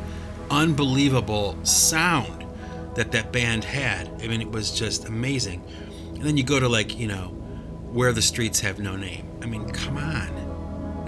unbelievable 0.49 1.59
sound 1.65 2.47
that 2.95 3.11
that 3.11 3.33
band 3.33 3.65
had. 3.65 4.09
I 4.23 4.29
mean, 4.29 4.41
it 4.41 4.53
was 4.53 4.71
just 4.71 5.09
amazing. 5.09 5.65
And 6.15 6.23
then 6.23 6.37
you 6.37 6.45
go 6.45 6.61
to, 6.61 6.69
like, 6.69 6.97
you 7.01 7.09
know, 7.09 7.31
Where 7.91 8.13
the 8.13 8.23
Streets 8.23 8.61
Have 8.61 8.79
No 8.79 8.95
Name. 8.95 9.29
I 9.43 9.47
mean, 9.47 9.69
come 9.71 9.97
on 9.97 10.40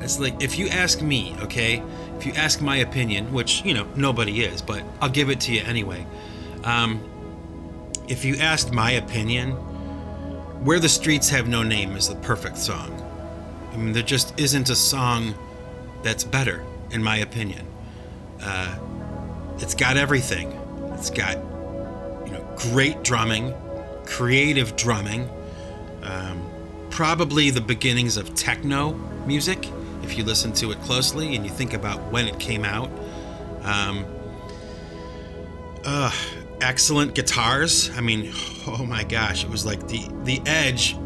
it's 0.05 0.19
like 0.19 0.43
if 0.43 0.59
you 0.59 0.69
ask 0.69 1.01
me, 1.03 1.35
okay, 1.41 1.83
if 2.17 2.27
you 2.27 2.33
ask 2.33 2.61
my 2.61 2.79
opinion, 2.79 3.33
which 3.33 3.65
you 3.65 3.75
know 3.75 3.87
nobody 3.97 4.43
is, 4.43 4.63
but 4.63 4.83
I'll 5.01 5.11
give 5.11 5.31
it 5.31 5.41
to 5.43 5.53
you 5.53 5.61
anyway. 5.63 6.07
Um, 6.65 7.01
if 8.09 8.25
you 8.25 8.37
asked 8.37 8.73
my 8.73 8.93
opinion, 8.93 9.53
"Where 10.65 10.79
the 10.79 10.89
Streets 10.89 11.29
Have 11.31 11.49
No 11.49 11.63
Name" 11.63 11.97
is 11.97 12.09
the 12.09 12.17
perfect 12.17 12.59
song. 12.59 12.91
I 13.73 13.77
mean, 13.77 13.93
there 13.93 14.03
just 14.03 14.39
isn't 14.39 14.71
a 14.71 14.77
song 14.77 15.35
that's 16.03 16.25
better, 16.25 16.65
in 16.91 17.03
my 17.03 17.19
opinion. 17.19 17.67
Uh, 18.41 18.77
it's 19.59 19.75
got 19.75 19.97
everything. 19.97 20.53
It's 20.95 21.11
got 21.11 21.37
you 22.27 22.33
know 22.33 22.45
great 22.57 23.03
drumming, 23.03 23.55
creative 24.05 24.77
drumming, 24.77 25.29
um, 26.03 26.43
probably 26.91 27.51
the 27.51 27.61
beginnings 27.61 28.17
of 28.17 28.35
techno 28.35 28.93
music 29.27 29.67
if 30.03 30.17
you 30.17 30.25
listen 30.25 30.53
to 30.55 30.73
it 30.73 30.81
closely 30.83 31.35
and 31.35 31.45
you 31.45 31.51
think 31.51 31.75
about 31.75 32.13
when 32.13 32.27
it 32.29 32.39
came 32.39 32.65
out. 32.65 32.91
Um, 33.63 34.05
uh, 35.85 36.13
excellent 36.61 37.15
guitars. 37.15 37.91
I 37.97 38.01
mean, 38.01 38.33
oh 38.67 38.85
my 38.87 39.05
gosh, 39.05 39.45
it 39.45 39.51
was 39.51 39.65
like 39.65 39.89
the 39.89 40.09
the 40.25 40.41
Edge 40.47 40.97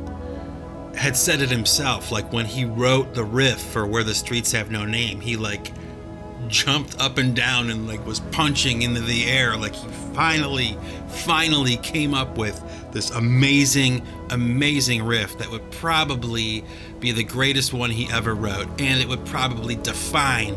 had 0.94 1.16
said 1.16 1.42
it 1.42 1.50
himself. 1.50 2.10
Like 2.10 2.32
when 2.32 2.46
he 2.46 2.64
wrote 2.64 3.14
the 3.14 3.24
riff 3.24 3.60
for 3.60 3.86
"Where 3.86 4.04
the 4.04 4.14
Streets 4.14 4.52
Have 4.52 4.70
No 4.70 4.84
Name," 4.84 5.20
he 5.20 5.36
like 5.36 5.72
jumped 6.48 6.98
up 7.00 7.18
and 7.18 7.34
down 7.34 7.70
and 7.70 7.86
like 7.86 8.04
was 8.06 8.20
punching 8.20 8.82
into 8.82 9.00
the 9.00 9.26
air. 9.26 9.56
Like 9.56 9.74
he 9.74 9.88
finally, 10.14 10.78
finally 11.08 11.76
came 11.78 12.14
up 12.14 12.38
with 12.38 12.62
this 12.92 13.10
amazing, 13.10 14.06
amazing 14.30 15.02
riff 15.02 15.36
that 15.38 15.50
would 15.50 15.68
probably 15.72 16.64
be 17.06 17.12
the 17.12 17.22
greatest 17.22 17.72
one 17.72 17.88
he 17.88 18.10
ever 18.10 18.34
wrote, 18.34 18.66
and 18.80 19.00
it 19.00 19.06
would 19.06 19.24
probably 19.26 19.76
define 19.76 20.54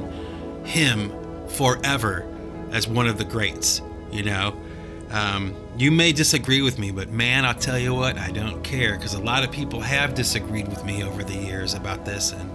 him 0.66 1.12
forever 1.48 2.26
as 2.72 2.88
one 2.88 3.06
of 3.06 3.20
the 3.20 3.24
greats. 3.24 3.84
You 4.12 4.24
know, 4.24 4.60
um, 5.12 5.56
you 5.78 5.92
may 5.92 6.12
disagree 6.12 6.64
with 6.64 6.80
me, 6.80 6.90
but 6.90 7.10
man, 7.10 7.46
I'll 7.46 7.54
tell 7.54 7.78
you 7.78 7.94
what, 7.94 8.18
I 8.18 8.32
don't 8.32 8.64
care 8.64 8.96
because 8.96 9.14
a 9.14 9.22
lot 9.22 9.44
of 9.44 9.52
people 9.52 9.80
have 9.82 10.16
disagreed 10.16 10.68
with 10.68 10.84
me 10.84 11.04
over 11.04 11.24
the 11.24 11.36
years 11.36 11.76
about 11.76 12.04
this, 12.04 12.32
and 12.32 12.50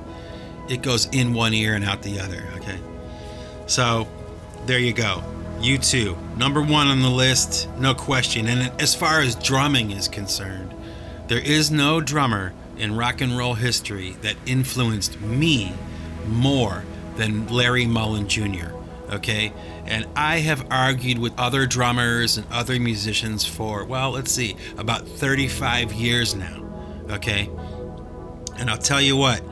it 0.68 0.82
goes 0.82 1.06
in 1.12 1.32
one 1.32 1.54
ear 1.54 1.74
and 1.76 1.84
out 1.84 2.02
the 2.02 2.18
other. 2.18 2.44
Okay, 2.56 2.80
so 3.68 4.08
there 4.66 4.80
you 4.80 4.92
go. 4.92 5.22
U2, 5.60 6.36
number 6.36 6.60
one 6.60 6.88
on 6.88 7.00
the 7.00 7.08
list, 7.08 7.68
no 7.78 7.94
question. 7.94 8.48
And 8.48 8.72
as 8.82 8.92
far 8.92 9.20
as 9.20 9.36
drumming 9.36 9.92
is 9.92 10.08
concerned, 10.08 10.74
there 11.28 11.38
is 11.38 11.70
no 11.70 12.00
drummer 12.00 12.52
in 12.78 12.96
rock 12.96 13.20
and 13.20 13.36
roll 13.36 13.54
history 13.54 14.16
that 14.22 14.36
influenced 14.46 15.20
me 15.20 15.72
more 16.26 16.84
than 17.16 17.46
Larry 17.48 17.86
Mullen 17.86 18.28
Jr. 18.28 18.70
Okay? 19.10 19.52
And 19.86 20.06
I 20.16 20.38
have 20.38 20.66
argued 20.70 21.18
with 21.18 21.38
other 21.38 21.66
drummers 21.66 22.36
and 22.36 22.46
other 22.50 22.80
musicians 22.80 23.44
for, 23.44 23.84
well, 23.84 24.12
let's 24.12 24.32
see, 24.32 24.56
about 24.78 25.06
35 25.06 25.92
years 25.92 26.34
now. 26.34 26.64
Okay? 27.10 27.50
And 28.56 28.70
I'll 28.70 28.78
tell 28.78 29.00
you 29.00 29.16
what, 29.16 29.42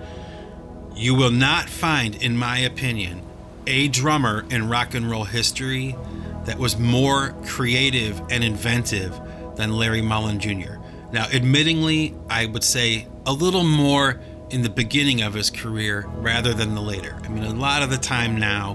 you 0.95 1.15
will 1.15 1.31
not 1.31 1.69
find, 1.69 2.15
in 2.23 2.37
my 2.37 2.59
opinion, 2.59 3.23
a 3.67 3.89
drummer 3.89 4.45
in 4.51 4.69
rock 4.69 4.95
and 4.95 5.09
roll 5.11 5.25
history 5.25 5.97
that 6.45 6.59
was 6.59 6.79
more 6.79 7.35
creative 7.45 8.21
and 8.31 8.43
inventive 8.43 9.19
than 9.57 9.73
Larry 9.73 10.03
Mullen 10.03 10.41
Jr. 10.41 10.77
Now, 11.13 11.27
admittingly, 11.27 12.19
I 12.31 12.47
would 12.47 12.65
say 12.65 13.07
a 13.27 13.33
little 13.33 13.65
more 13.65 14.21
in 14.51 14.63
the 14.63 14.71
beginning 14.71 15.23
of 15.23 15.35
his 15.35 15.51
career 15.51 16.07
rather 16.17 16.53
than 16.53 16.75
the 16.75 16.81
later. 16.81 17.19
I 17.25 17.29
mean, 17.29 17.45
a 17.45 17.55
lot 17.55 17.83
of 17.83 17.91
the 17.91 17.99
time 17.99 18.39
now, 18.39 18.75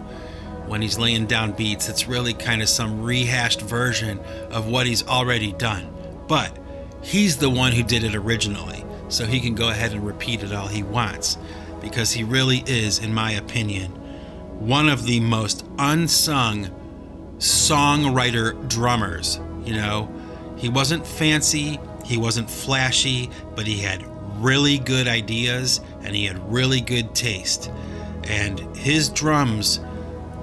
when 0.66 0.82
he's 0.82 0.98
laying 0.98 1.28
down 1.28 1.52
beats, 1.52 1.88
it's 1.88 2.08
really 2.08 2.34
kind 2.34 2.62
of 2.62 2.70
some 2.70 3.04
rehashed 3.04 3.62
version 3.62 4.20
of 4.50 4.68
what 4.68 4.88
he's 4.88 5.08
already 5.08 5.54
done. 5.54 5.94
But 6.28 6.58
he's 7.02 7.38
the 7.38 7.50
one 7.50 7.72
who 7.72 7.84
did 7.84 8.04
it 8.04 8.16
originally, 8.16 8.84
so 9.10 9.26
he 9.26 9.40
can 9.40 9.56
go 9.56 9.70
ahead 9.70 9.94
and 9.94 10.06
repeat 10.06 10.44
it 10.44 10.52
all 10.52 10.68
he 10.68 10.84
wants 10.84 11.38
because 11.80 12.12
he 12.12 12.24
really 12.24 12.64
is, 12.66 13.00
in 13.00 13.14
my 13.14 13.32
opinion, 13.34 13.92
one 14.60 14.90
of 14.90 15.06
the 15.06 15.20
most 15.20 15.66
unsung 15.78 16.70
songwriter 17.38 18.68
drummers. 18.68 19.40
You 19.64 19.76
know, 19.76 20.12
he 20.58 20.70
wasn't 20.70 21.06
fancy, 21.06 21.80
he 22.04 22.18
wasn't 22.18 22.50
flashy, 22.50 23.30
but 23.56 23.68
he 23.68 23.80
had 23.80 24.04
really 24.42 24.78
good 24.78 25.08
ideas 25.08 25.82
and 26.02 26.16
he 26.16 26.26
had 26.26 26.52
really 26.52 26.82
good 26.82 27.14
taste. 27.16 27.72
And 28.24 28.60
his 28.76 29.10
drums 29.10 29.80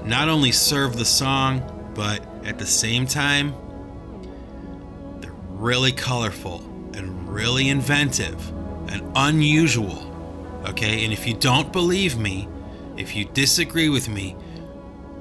not 0.04 0.28
only 0.28 0.52
serve 0.52 0.96
the 0.96 1.04
song, 1.04 1.92
but 1.94 2.24
at 2.44 2.58
the 2.58 2.66
same 2.66 3.06
time, 3.06 3.54
they're 5.20 5.32
really 5.50 5.92
colorful 5.92 6.60
and 6.94 7.28
really 7.28 7.68
inventive 7.68 8.50
and 8.88 9.02
unusual. 9.16 10.10
Okay, 10.68 11.04
and 11.04 11.12
if 11.12 11.26
you 11.26 11.34
don't 11.34 11.72
believe 11.72 12.18
me, 12.18 12.48
if 12.96 13.14
you 13.14 13.24
disagree 13.26 13.88
with 13.88 14.08
me, 14.08 14.36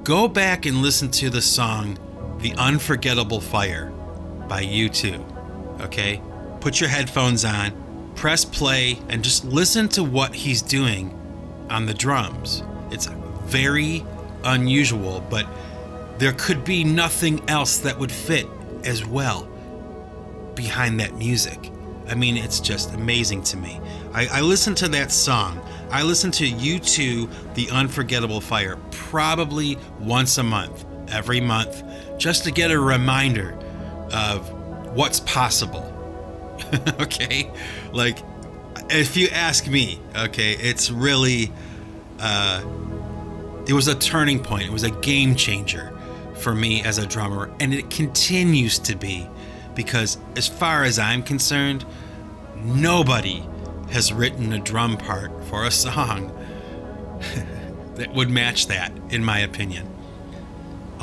go 0.04 0.28
back 0.28 0.66
and 0.66 0.82
listen 0.82 1.10
to 1.12 1.30
the 1.30 1.42
song 1.42 1.98
The 2.40 2.54
Unforgettable 2.56 3.42
Fire 3.42 3.92
by 4.48 4.64
U2. 4.64 5.82
Okay? 5.82 6.22
Put 6.60 6.80
your 6.80 6.90
headphones 6.90 7.44
on, 7.44 7.72
press 8.16 8.46
play, 8.46 9.00
and 9.10 9.24
just 9.24 9.46
listen 9.46 9.90
to 9.90 10.04
what 10.04 10.34
he's 10.34 10.62
doing 10.62 11.18
on 11.70 11.86
the 11.86 11.94
drums. 11.94 12.64
It's 12.92 13.08
very 13.46 14.06
unusual, 14.44 15.26
but 15.30 15.48
there 16.18 16.34
could 16.34 16.64
be 16.64 16.84
nothing 16.84 17.48
else 17.50 17.78
that 17.80 17.98
would 17.98 18.12
fit 18.12 18.48
as 18.84 19.06
well 19.06 19.48
behind 20.56 21.00
that 21.00 21.16
music. 21.16 21.72
I 22.08 22.16
mean, 22.16 22.38
it's 22.38 22.60
just 22.60 22.94
amazing 22.94 23.44
to 23.44 23.58
me. 23.58 23.80
I, 24.14 24.28
I 24.28 24.42
listen 24.42 24.76
to 24.76 24.88
that 24.90 25.12
song. 25.12 25.62
I 25.90 26.04
listen 26.04 26.32
to 26.32 26.46
U2, 26.46 27.54
The 27.56 27.70
Unforgettable 27.70 28.42
Fire, 28.42 28.78
probably 28.92 29.78
once 30.00 30.38
a 30.38 30.44
month, 30.44 30.86
every 31.08 31.40
month, 31.40 31.84
just 32.18 32.44
to 32.44 32.52
get 32.52 32.72
a 32.72 32.80
reminder 32.80 33.58
of 34.12 34.52
what's 34.96 35.22
possible. 35.22 35.93
okay? 37.00 37.52
Like, 37.92 38.20
if 38.90 39.18
you 39.18 39.28
ask 39.30 39.68
me, 39.68 40.00
okay, 40.16 40.54
it's 40.54 40.92
really, 40.92 41.52
uh, 42.20 42.64
it 43.68 43.74
was 43.74 43.88
a 43.88 43.96
turning 43.96 44.42
point. 44.44 44.64
It 44.64 44.72
was 44.72 44.84
a 44.84 44.92
game 44.92 45.36
changer 45.36 45.92
for 46.36 46.54
me 46.54 46.84
as 46.84 46.98
a 46.98 47.06
drummer, 47.06 47.52
and 47.60 47.74
it 47.74 47.90
continues 47.90 48.80
to 48.80 48.96
be 48.96 49.28
because, 49.76 50.18
as 50.36 50.48
far 50.48 50.84
as 50.84 51.00
I'm 51.00 51.24
concerned, 51.24 51.86
nobody 52.56 53.44
has 53.92 54.12
written 54.12 54.54
a 54.54 54.60
drum 54.60 54.98
part 54.98 55.32
for 55.46 55.66
a 55.66 55.72
song 55.72 56.32
that 57.96 58.14
would 58.14 58.30
match 58.30 58.68
that, 58.68 58.92
in 59.10 59.24
my 59.24 59.40
opinion. 59.40 59.93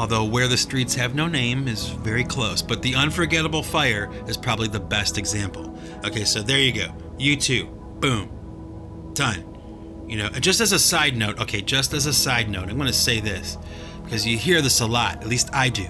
Although 0.00 0.24
Where 0.24 0.48
the 0.48 0.56
Streets 0.56 0.94
Have 0.94 1.14
No 1.14 1.28
Name 1.28 1.68
is 1.68 1.90
very 1.90 2.24
close, 2.24 2.62
but 2.62 2.80
The 2.80 2.94
Unforgettable 2.94 3.62
Fire 3.62 4.10
is 4.26 4.34
probably 4.34 4.66
the 4.66 4.80
best 4.80 5.18
example. 5.18 5.78
Okay, 6.06 6.24
so 6.24 6.40
there 6.40 6.58
you 6.58 6.72
go. 6.72 6.88
U2. 7.18 8.00
Boom. 8.00 9.10
Done. 9.12 9.44
You 10.08 10.16
know, 10.16 10.30
just 10.30 10.62
as 10.62 10.72
a 10.72 10.78
side 10.78 11.18
note, 11.18 11.38
okay, 11.38 11.60
just 11.60 11.92
as 11.92 12.06
a 12.06 12.14
side 12.14 12.48
note, 12.48 12.70
I'm 12.70 12.76
going 12.76 12.86
to 12.86 12.94
say 12.94 13.20
this 13.20 13.58
because 14.02 14.26
you 14.26 14.38
hear 14.38 14.62
this 14.62 14.80
a 14.80 14.86
lot, 14.86 15.18
at 15.18 15.28
least 15.28 15.50
I 15.52 15.68
do, 15.68 15.86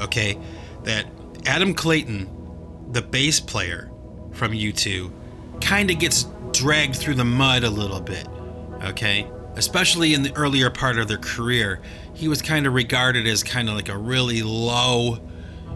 okay, 0.00 0.38
that 0.84 1.06
Adam 1.46 1.72
Clayton, 1.72 2.28
the 2.92 3.00
bass 3.00 3.40
player 3.40 3.90
from 4.32 4.52
U2, 4.52 5.10
kind 5.62 5.90
of 5.90 5.98
gets 5.98 6.26
dragged 6.52 6.96
through 6.96 7.14
the 7.14 7.24
mud 7.24 7.64
a 7.64 7.70
little 7.70 8.02
bit, 8.02 8.28
okay? 8.84 9.26
Especially 9.54 10.12
in 10.12 10.22
the 10.22 10.36
earlier 10.36 10.68
part 10.68 10.98
of 10.98 11.08
their 11.08 11.16
career, 11.16 11.80
he 12.16 12.28
was 12.28 12.40
kind 12.40 12.66
of 12.66 12.72
regarded 12.72 13.26
as 13.26 13.42
kind 13.42 13.68
of 13.68 13.74
like 13.74 13.90
a 13.90 13.96
really 13.96 14.42
low 14.42 15.20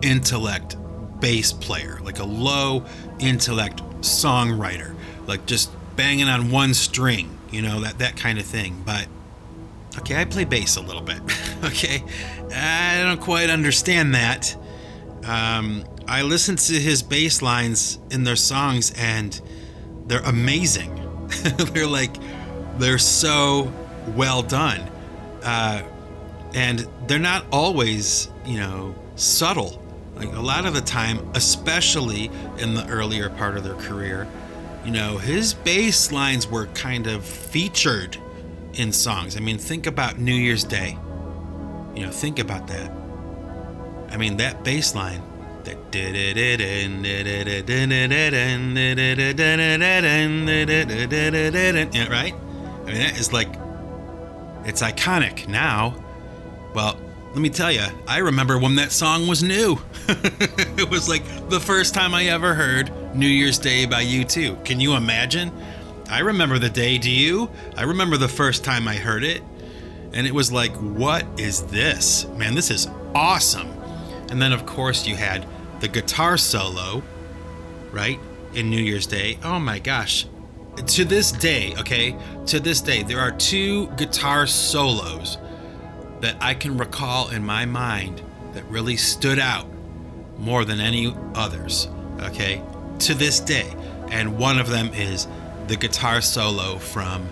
intellect 0.00 0.74
bass 1.20 1.52
player, 1.52 2.00
like 2.02 2.18
a 2.18 2.24
low 2.24 2.86
intellect 3.18 3.82
songwriter, 4.00 4.96
like 5.26 5.44
just 5.44 5.70
banging 5.96 6.28
on 6.28 6.50
one 6.50 6.72
string, 6.72 7.38
you 7.50 7.60
know, 7.60 7.80
that, 7.80 7.98
that 7.98 8.16
kind 8.16 8.38
of 8.38 8.46
thing. 8.46 8.82
But, 8.86 9.06
okay, 9.98 10.18
I 10.18 10.24
play 10.24 10.44
bass 10.44 10.76
a 10.76 10.80
little 10.80 11.02
bit. 11.02 11.20
okay, 11.64 12.02
I 12.54 13.02
don't 13.02 13.20
quite 13.20 13.50
understand 13.50 14.14
that. 14.14 14.56
Um, 15.26 15.84
I 16.08 16.22
listen 16.22 16.56
to 16.56 16.72
his 16.72 17.02
bass 17.02 17.42
lines 17.42 17.98
in 18.10 18.24
their 18.24 18.36
songs 18.36 18.94
and 18.96 19.38
they're 20.06 20.20
amazing. 20.20 20.96
they're 21.74 21.86
like, 21.86 22.16
they're 22.78 22.96
so 22.96 23.70
well 24.16 24.42
done. 24.42 24.80
Uh, 25.42 25.82
and 26.54 26.86
they're 27.06 27.18
not 27.18 27.44
always, 27.52 28.28
you 28.44 28.58
know, 28.58 28.94
subtle. 29.16 29.82
Like 30.16 30.32
a 30.34 30.40
lot 30.40 30.66
of 30.66 30.74
the 30.74 30.80
time, 30.80 31.30
especially 31.34 32.30
in 32.58 32.74
the 32.74 32.86
earlier 32.88 33.30
part 33.30 33.56
of 33.56 33.64
their 33.64 33.74
career, 33.74 34.26
you 34.84 34.90
know, 34.90 35.18
his 35.18 35.54
bass 35.54 36.12
lines 36.12 36.46
were 36.46 36.66
kind 36.66 37.06
of 37.06 37.24
featured 37.24 38.16
in 38.74 38.92
songs. 38.92 39.36
I 39.36 39.40
mean, 39.40 39.58
think 39.58 39.86
about 39.86 40.18
New 40.18 40.34
Year's 40.34 40.64
Day. 40.64 40.98
You 41.94 42.06
know, 42.06 42.10
think 42.10 42.38
about 42.38 42.66
that. 42.68 42.90
I 44.10 44.16
mean, 44.16 44.36
that 44.38 44.64
bass 44.64 44.94
line. 44.94 45.22
That 45.64 45.90
did 45.90 46.16
it 46.16 46.38
it 46.38 46.64
Yeah, 51.94 52.08
right? 52.08 52.34
I 52.34 52.84
mean, 52.86 52.96
that 52.96 53.18
is 53.18 53.32
like, 53.32 53.48
it's 54.64 54.80
iconic 54.82 55.48
now. 55.48 55.94
Well, 56.74 56.96
let 57.32 57.38
me 57.38 57.50
tell 57.50 57.70
you, 57.70 57.84
I 58.06 58.18
remember 58.18 58.58
when 58.58 58.76
that 58.76 58.92
song 58.92 59.26
was 59.26 59.42
new. 59.42 59.78
it 60.08 60.88
was 60.88 61.08
like 61.08 61.22
the 61.48 61.60
first 61.60 61.94
time 61.94 62.14
I 62.14 62.24
ever 62.26 62.54
heard 62.54 62.92
New 63.14 63.26
Year's 63.26 63.58
Day 63.58 63.86
by 63.86 64.04
U2. 64.04 64.64
Can 64.64 64.80
you 64.80 64.94
imagine? 64.94 65.52
I 66.08 66.20
remember 66.20 66.58
the 66.58 66.70
day, 66.70 66.98
do 66.98 67.10
you? 67.10 67.50
I 67.76 67.82
remember 67.82 68.16
the 68.16 68.28
first 68.28 68.64
time 68.64 68.88
I 68.88 68.96
heard 68.96 69.24
it. 69.24 69.42
And 70.12 70.26
it 70.26 70.34
was 70.34 70.50
like, 70.50 70.72
what 70.76 71.24
is 71.38 71.62
this? 71.64 72.26
Man, 72.36 72.54
this 72.54 72.70
is 72.70 72.88
awesome. 73.14 73.70
And 74.28 74.40
then, 74.40 74.52
of 74.52 74.66
course, 74.66 75.06
you 75.06 75.14
had 75.14 75.46
the 75.80 75.88
guitar 75.88 76.36
solo, 76.36 77.02
right? 77.92 78.18
In 78.54 78.70
New 78.70 78.82
Year's 78.82 79.06
Day. 79.06 79.38
Oh 79.44 79.58
my 79.58 79.78
gosh. 79.78 80.26
To 80.84 81.04
this 81.04 81.30
day, 81.30 81.74
okay? 81.78 82.16
To 82.46 82.60
this 82.60 82.80
day, 82.80 83.02
there 83.02 83.20
are 83.20 83.32
two 83.32 83.88
guitar 83.92 84.46
solos 84.46 85.38
that 86.20 86.36
I 86.40 86.54
can 86.54 86.76
recall 86.76 87.28
in 87.30 87.44
my 87.44 87.64
mind 87.64 88.22
that 88.52 88.64
really 88.64 88.96
stood 88.96 89.38
out 89.38 89.66
more 90.38 90.64
than 90.64 90.80
any 90.80 91.14
others, 91.34 91.88
okay, 92.20 92.62
to 93.00 93.14
this 93.14 93.40
day. 93.40 93.74
And 94.10 94.38
one 94.38 94.58
of 94.58 94.68
them 94.68 94.92
is 94.94 95.26
the 95.68 95.76
guitar 95.76 96.20
solo 96.20 96.78
from 96.78 97.28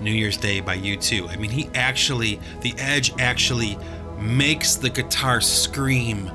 New 0.00 0.12
Year's 0.12 0.36
Day 0.36 0.60
by 0.60 0.76
U2. 0.76 1.28
I 1.28 1.36
mean, 1.36 1.50
he 1.50 1.70
actually, 1.74 2.40
The 2.60 2.74
Edge 2.78 3.12
actually 3.18 3.78
makes 4.20 4.76
the 4.76 4.90
guitar 4.90 5.40
scream 5.40 6.30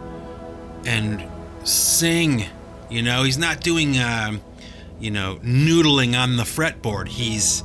and 0.86 1.24
sing. 1.64 2.46
You 2.90 3.02
know, 3.02 3.24
he's 3.24 3.38
not 3.38 3.62
doing, 3.62 4.00
um, 4.00 4.42
you 5.00 5.12
know, 5.12 5.40
noodling 5.44 6.20
on 6.20 6.38
the 6.38 6.44
fretboard. 6.44 7.08
He's 7.08 7.64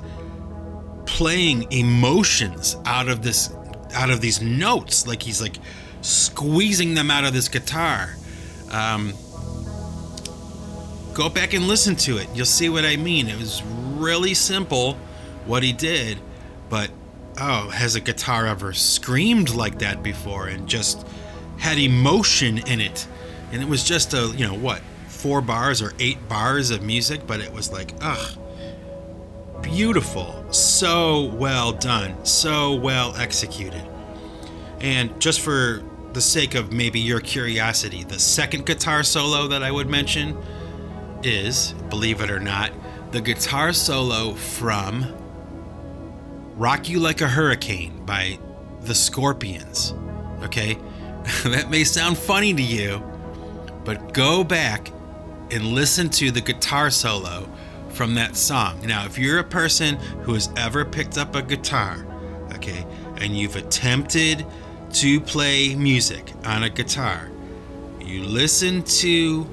playing 1.07 1.71
emotions 1.73 2.77
out 2.85 3.09
of 3.09 3.23
this 3.23 3.49
out 3.95 4.11
of 4.11 4.21
these 4.21 4.41
notes 4.43 5.07
like 5.07 5.23
he's 5.23 5.41
like 5.41 5.57
squeezing 6.01 6.95
them 6.95 7.11
out 7.11 7.25
of 7.25 7.33
this 7.33 7.49
guitar. 7.49 8.15
Um, 8.71 9.15
go 11.15 11.29
back 11.29 11.55
and 11.55 11.67
listen 11.67 11.97
to 11.97 12.19
it. 12.19 12.29
You'll 12.35 12.47
see 12.47 12.69
what 12.69 12.85
i 12.85 12.97
mean. 12.97 13.29
It 13.29 13.39
was 13.39 13.63
really 13.63 14.35
simple 14.35 14.95
what 15.47 15.63
he 15.63 15.73
did 15.73 16.19
but 16.69 16.91
oh 17.41 17.71
has 17.71 17.95
a 17.95 18.01
guitar 18.01 18.47
ever 18.47 18.73
screamed 18.73 19.55
like 19.55 19.79
that 19.79 20.03
before 20.03 20.49
and 20.49 20.69
just 20.69 21.07
had 21.59 21.79
emotion 21.79 22.59
in 22.59 22.81
it? 22.81 23.07
And 23.53 23.63
it 23.63 23.69
was 23.69 23.83
just 23.83 24.15
a 24.15 24.33
you 24.37 24.47
know 24.47 24.55
what 24.55 24.81
four 25.07 25.41
bars 25.41 25.83
or 25.83 25.93
eight 25.99 26.29
bars 26.29 26.71
of 26.71 26.83
music 26.83 27.27
but 27.27 27.41
it 27.41 27.53
was 27.53 27.73
like 27.73 27.93
ugh 28.01 28.39
beautiful, 29.63 30.45
so 30.53 31.25
well 31.35 31.73
done, 31.73 32.25
so 32.25 32.75
well 32.75 33.17
executed. 33.17 33.83
And 34.81 35.21
just 35.21 35.41
for 35.41 35.83
the 36.13 36.21
sake 36.21 36.55
of 36.55 36.73
maybe 36.73 37.01
your 37.01 37.21
curiosity, 37.21 38.05
the 38.05 38.19
second 38.19 38.67
guitar 38.67 39.03
solo 39.03 39.49
that 39.49 39.63
I 39.63 39.71
would 39.71 39.89
mention 39.89 40.37
is, 41.23 41.73
believe 41.91 42.21
it 42.21 42.31
or 42.31 42.41
not, 42.41 42.73
the 43.13 43.21
guitar 43.21 43.73
solo 43.73 44.35
from 44.35 45.07
Rock 46.57 46.89
You 46.89 47.01
Like 47.01 47.21
a 47.21 47.29
Hurricane 47.29 48.05
by 48.05 48.39
the 48.83 48.95
Scorpions. 48.95 49.95
Okay? 50.43 50.75
that 51.45 51.69
may 51.71 51.85
sound 51.85 52.19
funny 52.19 52.55
to 52.55 52.63
you, 52.63 53.03
but 53.85 54.13
go 54.13 54.45
back 54.45 54.93
and 55.51 55.69
listen 55.69 56.09
to 56.11 56.31
the 56.31 56.41
guitar 56.41 56.91
solo 56.91 57.49
from 57.91 58.15
that 58.15 58.37
song. 58.37 58.81
Now, 58.87 59.05
if 59.05 59.19
you're 59.19 59.39
a 59.39 59.45
person 59.45 59.97
who 60.23 60.35
has 60.35 60.51
ever 60.57 60.85
picked 60.85 61.19
up 61.19 61.35
a 61.35 61.43
guitar, 61.43 62.07
okay, 62.55 62.87
and 63.17 63.37
you've 63.37 63.57
attempted 63.57 64.47
to 64.95 65.21
play 65.21 65.75
music 65.75 66.33
on 66.45 66.63
a 66.63 66.71
guitar, 66.71 67.31
you 68.01 68.23
listen 68.23 68.83
to 68.83 69.47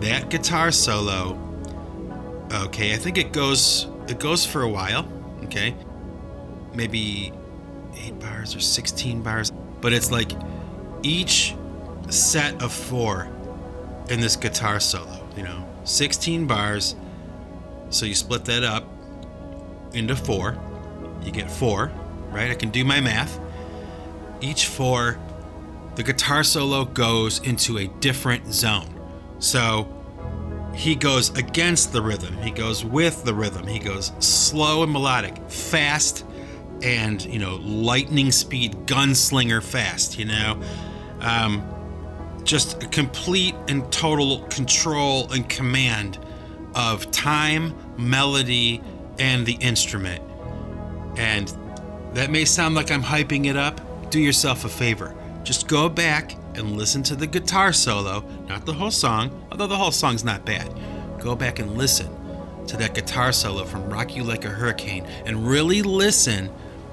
that 0.00 0.30
guitar 0.30 0.70
solo. 0.70 1.38
Okay, 2.52 2.94
I 2.94 2.96
think 2.96 3.18
it 3.18 3.32
goes 3.32 3.88
it 4.08 4.18
goes 4.18 4.46
for 4.46 4.62
a 4.62 4.68
while, 4.68 5.06
okay? 5.44 5.74
Maybe 6.74 7.32
8 7.94 8.18
bars 8.20 8.56
or 8.56 8.60
16 8.60 9.22
bars, 9.22 9.50
but 9.80 9.92
it's 9.92 10.10
like 10.10 10.30
each 11.02 11.54
set 12.08 12.62
of 12.62 12.72
4 12.72 13.28
in 14.08 14.20
this 14.20 14.36
guitar 14.36 14.80
solo, 14.80 15.28
you 15.36 15.42
know, 15.42 15.66
16 15.84 16.46
bars 16.46 16.96
so 17.90 18.06
you 18.06 18.14
split 18.14 18.44
that 18.46 18.64
up 18.64 18.84
into 19.92 20.14
four. 20.14 20.58
You 21.22 21.32
get 21.32 21.50
four, 21.50 21.90
right? 22.30 22.50
I 22.50 22.54
can 22.54 22.70
do 22.70 22.84
my 22.84 23.00
math. 23.00 23.40
Each 24.40 24.66
four, 24.66 25.18
the 25.96 26.02
guitar 26.02 26.44
solo 26.44 26.84
goes 26.84 27.40
into 27.40 27.78
a 27.78 27.86
different 27.86 28.52
zone. 28.52 28.94
So 29.40 29.92
he 30.74 30.94
goes 30.94 31.36
against 31.36 31.92
the 31.92 32.00
rhythm, 32.00 32.36
he 32.38 32.50
goes 32.50 32.84
with 32.84 33.24
the 33.24 33.34
rhythm, 33.34 33.66
he 33.66 33.78
goes 33.78 34.12
slow 34.20 34.84
and 34.84 34.92
melodic, 34.92 35.36
fast 35.50 36.24
and, 36.82 37.24
you 37.24 37.40
know, 37.40 37.56
lightning 37.56 38.30
speed, 38.30 38.72
gunslinger 38.86 39.62
fast, 39.62 40.18
you 40.18 40.26
know? 40.26 40.62
Um, 41.20 41.64
just 42.44 42.92
complete 42.92 43.56
and 43.66 43.90
total 43.92 44.42
control 44.44 45.32
and 45.32 45.48
command 45.48 46.18
of 46.78 47.10
time, 47.10 47.74
melody, 47.98 48.80
and 49.18 49.44
the 49.44 49.54
instrument. 49.54 50.22
And 51.16 51.52
that 52.14 52.30
may 52.30 52.44
sound 52.44 52.76
like 52.76 52.92
I'm 52.92 53.02
hyping 53.02 53.46
it 53.46 53.56
up. 53.56 53.80
Do 54.10 54.20
yourself 54.20 54.64
a 54.64 54.68
favor. 54.68 55.12
Just 55.42 55.66
go 55.66 55.88
back 55.88 56.36
and 56.54 56.76
listen 56.76 57.02
to 57.02 57.16
the 57.16 57.26
guitar 57.26 57.72
solo, 57.72 58.24
not 58.46 58.64
the 58.64 58.72
whole 58.72 58.92
song, 58.92 59.44
although 59.50 59.66
the 59.66 59.76
whole 59.76 59.90
song's 59.90 60.22
not 60.22 60.44
bad. 60.44 60.72
Go 61.18 61.34
back 61.34 61.58
and 61.58 61.76
listen 61.76 62.14
to 62.68 62.76
that 62.76 62.94
guitar 62.94 63.32
solo 63.32 63.64
from 63.64 63.90
Rock 63.90 64.14
You 64.14 64.22
Like 64.22 64.44
a 64.44 64.48
Hurricane 64.48 65.04
and 65.26 65.48
really 65.48 65.82
listen 65.82 66.48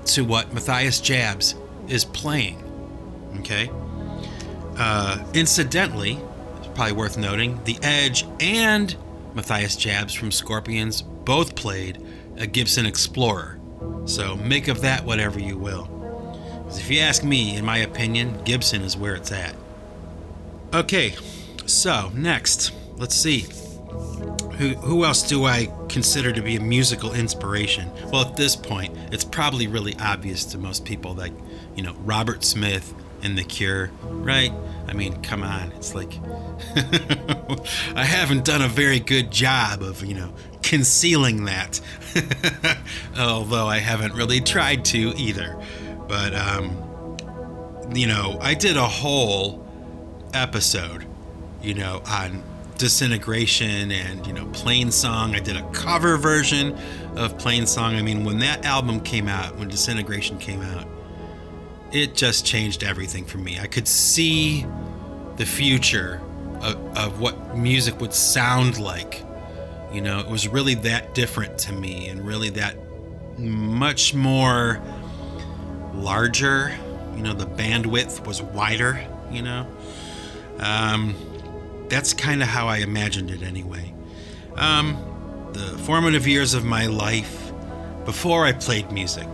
to 0.06 0.26
what 0.26 0.52
Matthias 0.52 1.00
Jabs 1.00 1.54
is 1.88 2.06
playing. 2.06 2.60
Okay? 3.40 3.70
Uh, 4.78 5.24
incidentally, 5.36 6.18
it's 6.58 6.68
probably 6.70 6.94
worth 6.94 7.18
noting, 7.18 7.64
The 7.66 7.78
Edge 7.84 8.26
and 8.40 8.96
Matthias 9.36 9.76
Jabs 9.76 10.14
from 10.14 10.32
Scorpions 10.32 11.02
both 11.02 11.56
played 11.56 12.02
a 12.38 12.48
Gibson 12.48 12.86
Explorer. 12.86 13.60
So 14.06 14.36
make 14.38 14.70
of 14.70 14.82
that 14.82 15.04
whatever 15.04 15.40
you 15.40 15.58
will. 15.58 15.92
If 16.70 16.90
you 16.90 17.00
ask 17.02 17.24
me, 17.24 17.56
in 17.56 17.66
my 17.66 17.78
opinion, 17.80 18.42
Gibson 18.44 18.82
is 18.82 18.98
where 18.98 19.14
it's 19.14 19.32
at. 19.32 19.56
Okay, 20.74 21.16
so 21.66 22.12
next, 22.14 22.72
let's 22.96 23.16
see. 23.16 23.46
Who, 24.58 24.70
who 24.76 25.04
else 25.04 25.22
do 25.24 25.46
I 25.46 25.70
consider 25.90 26.32
to 26.32 26.42
be 26.42 26.56
a 26.56 26.62
musical 26.62 27.14
inspiration? 27.14 27.92
Well, 28.12 28.22
at 28.22 28.38
this 28.38 28.56
point, 28.56 28.98
it's 29.12 29.26
probably 29.26 29.68
really 29.68 29.96
obvious 30.00 30.46
to 30.46 30.58
most 30.58 30.86
people 30.86 31.14
that, 31.16 31.32
you 31.76 31.84
know, 31.84 31.94
Robert 32.00 32.44
Smith 32.44 32.94
and 33.26 33.38
The 33.38 33.44
Cure, 33.44 33.90
right? 34.04 34.54
I 34.88 34.94
mean, 34.94 35.22
come 35.24 35.44
on. 35.44 35.72
It's 35.74 35.96
like 35.96 36.14
I 37.96 38.06
haven't 38.06 38.46
done 38.46 38.62
a 38.62 38.68
very 38.68 39.00
good 39.00 39.32
job 39.32 39.82
of, 39.82 40.06
you 40.06 40.14
know, 40.14 40.32
concealing 40.62 41.46
that. 41.46 41.82
Although 43.18 43.66
I 43.68 43.80
haven't 43.80 44.14
really 44.14 44.42
tried 44.42 44.86
to 44.86 45.14
either. 45.18 45.60
But 46.08 46.36
um 46.36 46.82
you 47.94 48.08
know, 48.08 48.38
I 48.42 48.54
did 48.56 48.78
a 48.78 48.88
whole 48.88 49.66
episode, 50.34 51.06
you 51.62 51.74
know, 51.74 52.02
on 52.08 52.44
Disintegration 52.78 53.92
and, 53.92 54.26
you 54.28 54.34
know, 54.34 54.46
Plainsong. 54.48 55.36
I 55.36 55.40
did 55.40 55.56
a 55.56 55.64
cover 55.72 56.18
version 56.18 56.74
of 57.16 57.38
Plainsong. 57.38 57.96
I 57.96 58.02
mean, 58.02 58.24
when 58.26 58.40
that 58.40 58.66
album 58.66 59.00
came 59.00 59.28
out, 59.28 59.56
when 59.56 59.70
Disintegration 59.70 60.38
came 60.40 60.62
out, 60.62 60.86
it 61.96 62.14
just 62.14 62.46
changed 62.46 62.84
everything 62.84 63.24
for 63.24 63.38
me. 63.38 63.58
I 63.58 63.68
could 63.68 63.88
see 63.88 64.66
the 65.38 65.46
future 65.46 66.20
of, 66.62 66.98
of 66.98 67.20
what 67.22 67.58
music 67.58 68.02
would 68.02 68.14
sound 68.14 68.78
like. 68.78 69.24
You 69.94 70.02
know, 70.02 70.20
it 70.20 70.28
was 70.28 70.46
really 70.50 70.76
that 70.76 71.16
different 71.16 71.58
to 71.60 71.74
me 71.74 72.10
and 72.10 72.28
really 72.28 72.50
that 72.50 72.76
much 73.38 74.14
more 74.14 74.82
larger. 75.94 76.76
You 77.16 77.24
know, 77.24 77.34
the 77.34 77.46
bandwidth 77.46 78.28
was 78.28 78.42
wider, 78.42 79.02
you 79.32 79.42
know. 79.42 79.66
Um, 80.60 81.16
that's 81.88 82.14
kind 82.14 82.42
of 82.42 82.50
how 82.50 82.68
I 82.68 82.80
imagined 82.80 83.32
it 83.32 83.42
anyway. 83.42 83.94
Um, 84.56 84.98
the 85.54 85.78
formative 85.80 86.28
years 86.28 86.56
of 86.56 86.66
my 86.66 86.88
life, 86.88 87.54
before 88.04 88.46
I 88.46 88.52
played 88.52 88.92
music, 88.92 89.28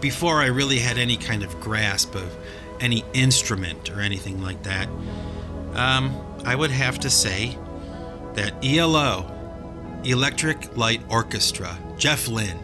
before 0.00 0.40
I 0.40 0.46
really 0.46 0.78
had 0.78 0.98
any 0.98 1.16
kind 1.16 1.42
of 1.42 1.60
grasp 1.60 2.14
of 2.14 2.36
any 2.80 3.04
instrument 3.12 3.90
or 3.90 4.00
anything 4.00 4.42
like 4.42 4.62
that, 4.62 4.88
um, 5.74 6.14
I 6.44 6.54
would 6.54 6.70
have 6.70 6.98
to 7.00 7.10
say 7.10 7.56
that 8.34 8.64
ELO, 8.64 9.34
Electric 10.04 10.76
Light 10.76 11.00
Orchestra, 11.08 11.76
Jeff 11.96 12.28
Lynne, 12.28 12.58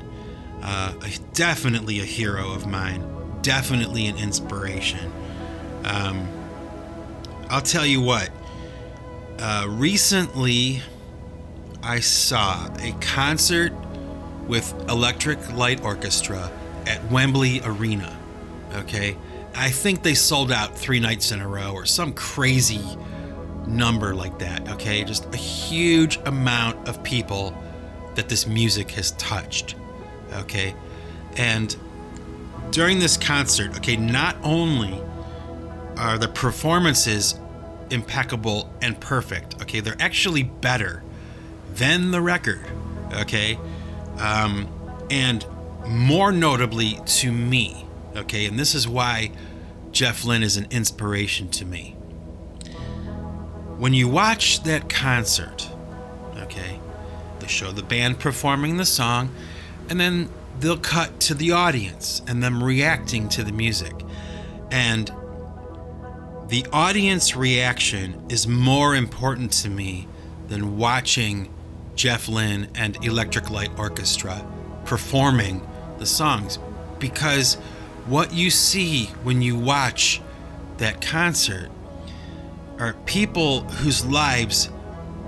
uh, 0.63 0.95
definitely 1.33 2.01
a 2.01 2.05
hero 2.05 2.53
of 2.53 2.67
mine, 2.67 3.05
definitely 3.43 4.07
an 4.07 4.17
inspiration. 4.17 5.13
Um, 5.85 6.29
I'll 7.51 7.61
tell 7.61 7.85
you 7.85 8.01
what, 8.01 8.31
uh, 9.39 9.67
recently 9.69 10.81
I 11.83 12.01
saw 12.01 12.69
a 12.79 12.93
concert 13.01 13.73
with 14.47 14.73
Electric 14.89 15.53
Light 15.53 15.83
Orchestra 15.83 16.51
at 16.87 17.11
Wembley 17.11 17.61
Arena. 17.65 18.19
Okay. 18.75 19.17
I 19.55 19.71
think 19.71 20.03
they 20.03 20.15
sold 20.15 20.51
out 20.51 20.77
three 20.77 20.99
nights 21.01 21.31
in 21.31 21.41
a 21.41 21.47
row 21.47 21.73
or 21.73 21.87
some 21.87 22.13
crazy 22.13 22.85
number 23.67 24.15
like 24.15 24.39
that. 24.41 24.69
Okay. 24.71 25.05
Just 25.05 25.33
a 25.33 25.37
huge 25.37 26.19
amount 26.27 26.89
of 26.89 27.03
people 27.03 27.57
that 28.15 28.29
this 28.29 28.47
music 28.47 28.91
has 28.93 29.13
touched. 29.13 29.77
Okay. 30.33 30.75
And 31.37 31.77
during 32.71 32.99
this 32.99 33.17
concert, 33.17 33.77
okay, 33.77 33.97
not 33.97 34.37
only 34.43 35.01
are 35.97 36.19
the 36.19 36.29
performances 36.29 37.39
impeccable 37.91 38.73
and 38.83 38.99
perfect, 38.99 39.63
okay, 39.63 39.81
they're 39.81 39.97
actually 40.01 40.43
better 40.43 41.03
than 41.75 42.11
the 42.11 42.21
record. 42.21 42.67
Okay. 43.13 43.59
Um, 44.19 44.69
and 45.11 45.47
more 45.87 46.33
notably 46.33 46.99
to 47.05 47.33
me, 47.33 47.87
okay, 48.17 48.47
and 48.47 48.59
this 48.59 48.75
is 48.75 48.89
why 48.89 49.31
Jeff 49.93 50.25
Lynne 50.25 50.43
is 50.43 50.57
an 50.57 50.67
inspiration 50.71 51.49
to 51.51 51.65
me. 51.65 51.97
When 53.79 53.93
you 53.93 54.09
watch 54.09 54.63
that 54.63 54.89
concert, 54.89 55.69
okay, 56.39 56.81
they 57.41 57.47
show 57.47 57.73
the 57.73 57.83
band 57.83 58.19
performing 58.19 58.77
the 58.77 58.85
song, 58.85 59.35
and 59.89 60.01
then 60.01 60.29
they'll 60.61 60.79
cut 60.79 61.21
to 61.21 61.35
the 61.35 61.53
audience 61.53 62.23
and 62.27 62.43
them 62.43 62.63
reacting 62.63 63.29
to 63.31 63.45
the 63.45 63.53
music. 63.53 63.95
And 64.71 65.13
the 66.49 66.67
audience 66.73 67.37
reaction 67.37 68.25
is 68.29 68.47
more 68.47 68.95
important 68.95 69.53
to 69.53 69.69
me 69.69 70.09
than 70.49 70.77
watching 70.77 71.53
Jeff 71.95 72.29
Lynne 72.29 72.69
and 72.75 73.03
Electric 73.05 73.51
Light 73.51 73.71
Orchestra 73.79 74.45
performing 74.85 75.67
the 75.99 76.07
songs 76.07 76.59
because 76.99 77.55
what 78.07 78.33
you 78.33 78.51
see 78.51 79.07
when 79.23 79.43
you 79.43 79.59
watch 79.59 80.21
that 80.79 81.01
concert 81.01 81.71
are 82.79 82.95
people 83.07 83.61
whose 83.63 84.05
lives 84.05 84.69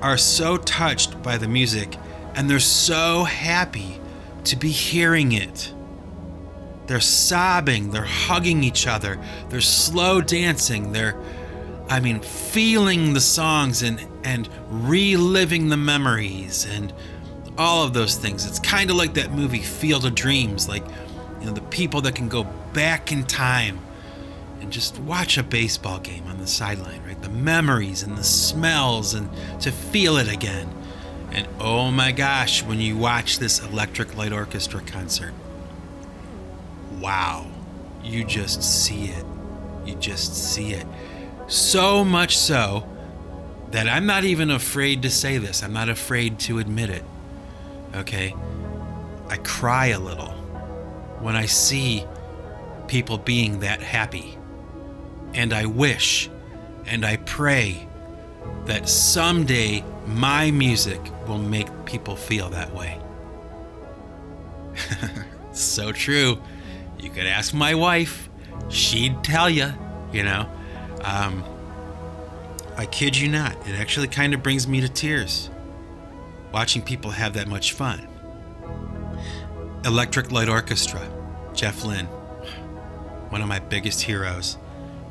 are 0.02 0.18
so 0.18 0.56
touched 0.56 1.22
by 1.22 1.38
the 1.38 1.48
music 1.48 1.96
and 2.34 2.50
they're 2.50 2.60
so 2.60 3.24
happy 3.24 4.00
to 4.44 4.56
be 4.56 4.70
hearing 4.70 5.32
it. 5.32 5.72
They're 6.86 7.00
sobbing, 7.00 7.90
they're 7.90 8.04
hugging 8.04 8.62
each 8.62 8.86
other, 8.86 9.18
they're 9.48 9.60
slow 9.60 10.20
dancing, 10.20 10.92
they're 10.92 11.18
I 11.88 12.00
mean 12.00 12.20
feeling 12.20 13.14
the 13.14 13.20
songs 13.20 13.82
and 13.82 14.04
and 14.24 14.48
reliving 14.68 15.68
the 15.68 15.76
memories 15.76 16.66
and 16.66 16.92
all 17.58 17.84
of 17.84 17.92
those 17.92 18.16
things. 18.16 18.46
It's 18.46 18.58
kind 18.58 18.90
of 18.90 18.96
like 18.96 19.14
that 19.14 19.32
movie 19.32 19.62
Field 19.62 20.04
of 20.04 20.14
Dreams, 20.14 20.68
like 20.68 20.84
you 21.40 21.46
know 21.46 21.52
the 21.52 21.62
people 21.62 22.00
that 22.02 22.14
can 22.14 22.28
go 22.28 22.44
back 22.72 23.12
in 23.12 23.24
time 23.24 23.78
and 24.60 24.72
just 24.72 24.98
watch 25.00 25.38
a 25.38 25.42
baseball 25.42 25.98
game 25.98 26.26
on 26.26 26.38
the 26.38 26.46
sideline, 26.46 27.02
right? 27.04 27.20
The 27.20 27.28
memories 27.28 28.02
and 28.02 28.16
the 28.16 28.24
smells 28.24 29.14
and 29.14 29.28
to 29.60 29.70
feel 29.70 30.16
it 30.16 30.28
again. 30.28 30.68
And 31.32 31.46
oh 31.60 31.90
my 31.90 32.12
gosh, 32.12 32.62
when 32.62 32.80
you 32.80 32.96
watch 32.96 33.38
this 33.38 33.60
Electric 33.60 34.16
Light 34.16 34.32
Orchestra 34.32 34.80
concert, 34.80 35.34
wow, 37.00 37.46
you 38.02 38.24
just 38.24 38.62
see 38.62 39.06
it. 39.06 39.24
You 39.84 39.94
just 39.96 40.34
see 40.34 40.72
it. 40.72 40.86
So 41.46 42.04
much 42.04 42.36
so 42.36 42.88
that 43.70 43.88
I'm 43.88 44.06
not 44.06 44.24
even 44.24 44.50
afraid 44.50 45.02
to 45.02 45.10
say 45.10 45.38
this. 45.38 45.62
I'm 45.62 45.72
not 45.72 45.88
afraid 45.88 46.38
to 46.40 46.58
admit 46.58 46.90
it 46.90 47.04
okay? 47.96 48.34
I 49.28 49.36
cry 49.38 49.86
a 49.86 49.98
little 49.98 50.30
when 51.20 51.34
I 51.34 51.46
see 51.46 52.04
people 52.86 53.18
being 53.18 53.60
that 53.60 53.80
happy. 53.80 54.38
And 55.34 55.52
I 55.52 55.66
wish 55.66 56.30
and 56.86 57.04
I 57.04 57.16
pray 57.16 57.86
that 58.66 58.88
someday 58.88 59.84
my 60.06 60.50
music 60.50 61.00
will 61.26 61.38
make 61.38 61.68
people 61.84 62.16
feel 62.16 62.48
that 62.50 62.72
way. 62.74 63.00
so 65.52 65.92
true. 65.92 66.38
You 66.98 67.10
could 67.10 67.26
ask 67.26 67.52
my 67.52 67.74
wife, 67.74 68.28
she'd 68.68 69.22
tell 69.24 69.50
you, 69.50 69.72
you 70.12 70.22
know. 70.22 70.48
Um, 71.02 71.44
I 72.76 72.86
kid 72.86 73.16
you 73.16 73.28
not, 73.28 73.56
it 73.66 73.74
actually 73.74 74.08
kind 74.08 74.34
of 74.34 74.42
brings 74.42 74.68
me 74.68 74.80
to 74.80 74.88
tears 74.88 75.50
watching 76.52 76.82
people 76.82 77.10
have 77.10 77.34
that 77.34 77.48
much 77.48 77.72
fun. 77.72 78.08
Electric 79.84 80.32
Light 80.32 80.48
Orchestra, 80.48 81.08
Jeff 81.54 81.84
Lynne, 81.84 82.06
one 83.28 83.40
of 83.40 83.48
my 83.48 83.58
biggest 83.58 84.02
heroes 84.02 84.58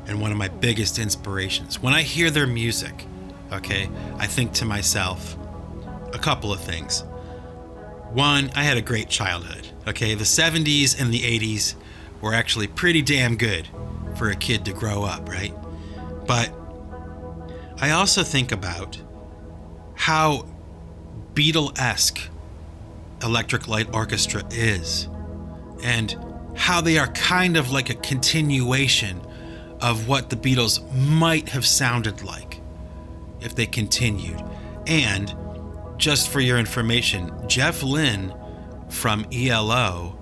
and 0.06 0.20
one 0.20 0.30
of 0.30 0.38
my 0.38 0.48
biggest 0.48 0.98
inspirations. 0.98 1.80
When 1.80 1.94
I 1.94 2.02
hear 2.02 2.30
their 2.30 2.46
music, 2.46 3.06
okay, 3.52 3.88
I 4.18 4.26
think 4.26 4.52
to 4.54 4.64
myself 4.64 5.36
a 6.12 6.18
couple 6.18 6.52
of 6.52 6.60
things. 6.60 7.04
One, 8.12 8.50
I 8.54 8.62
had 8.62 8.76
a 8.76 8.82
great 8.82 9.08
childhood, 9.08 9.68
okay? 9.86 10.14
The 10.14 10.24
70s 10.24 11.00
and 11.00 11.12
the 11.12 11.20
80s 11.20 11.74
were 12.20 12.32
actually 12.34 12.66
pretty 12.66 13.02
damn 13.02 13.36
good 13.36 13.68
for 14.16 14.30
a 14.30 14.36
kid 14.36 14.64
to 14.64 14.72
grow 14.72 15.02
up, 15.02 15.28
right? 15.28 15.54
But 16.26 16.52
I 17.78 17.90
also 17.90 18.22
think 18.22 18.52
about 18.52 18.98
how 19.94 20.46
Beatle 21.36 21.78
esque 21.78 22.18
Electric 23.22 23.68
Light 23.68 23.94
Orchestra 23.94 24.42
is, 24.50 25.06
and 25.82 26.16
how 26.56 26.80
they 26.80 26.96
are 26.98 27.08
kind 27.08 27.58
of 27.58 27.70
like 27.70 27.90
a 27.90 27.94
continuation 27.94 29.20
of 29.82 30.08
what 30.08 30.30
the 30.30 30.36
Beatles 30.36 30.80
might 30.94 31.50
have 31.50 31.66
sounded 31.66 32.22
like 32.22 32.62
if 33.42 33.54
they 33.54 33.66
continued. 33.66 34.42
And 34.86 35.34
just 35.98 36.30
for 36.30 36.40
your 36.40 36.58
information, 36.58 37.30
Jeff 37.46 37.82
Lynne 37.82 38.34
from 38.88 39.26
ELO 39.30 40.18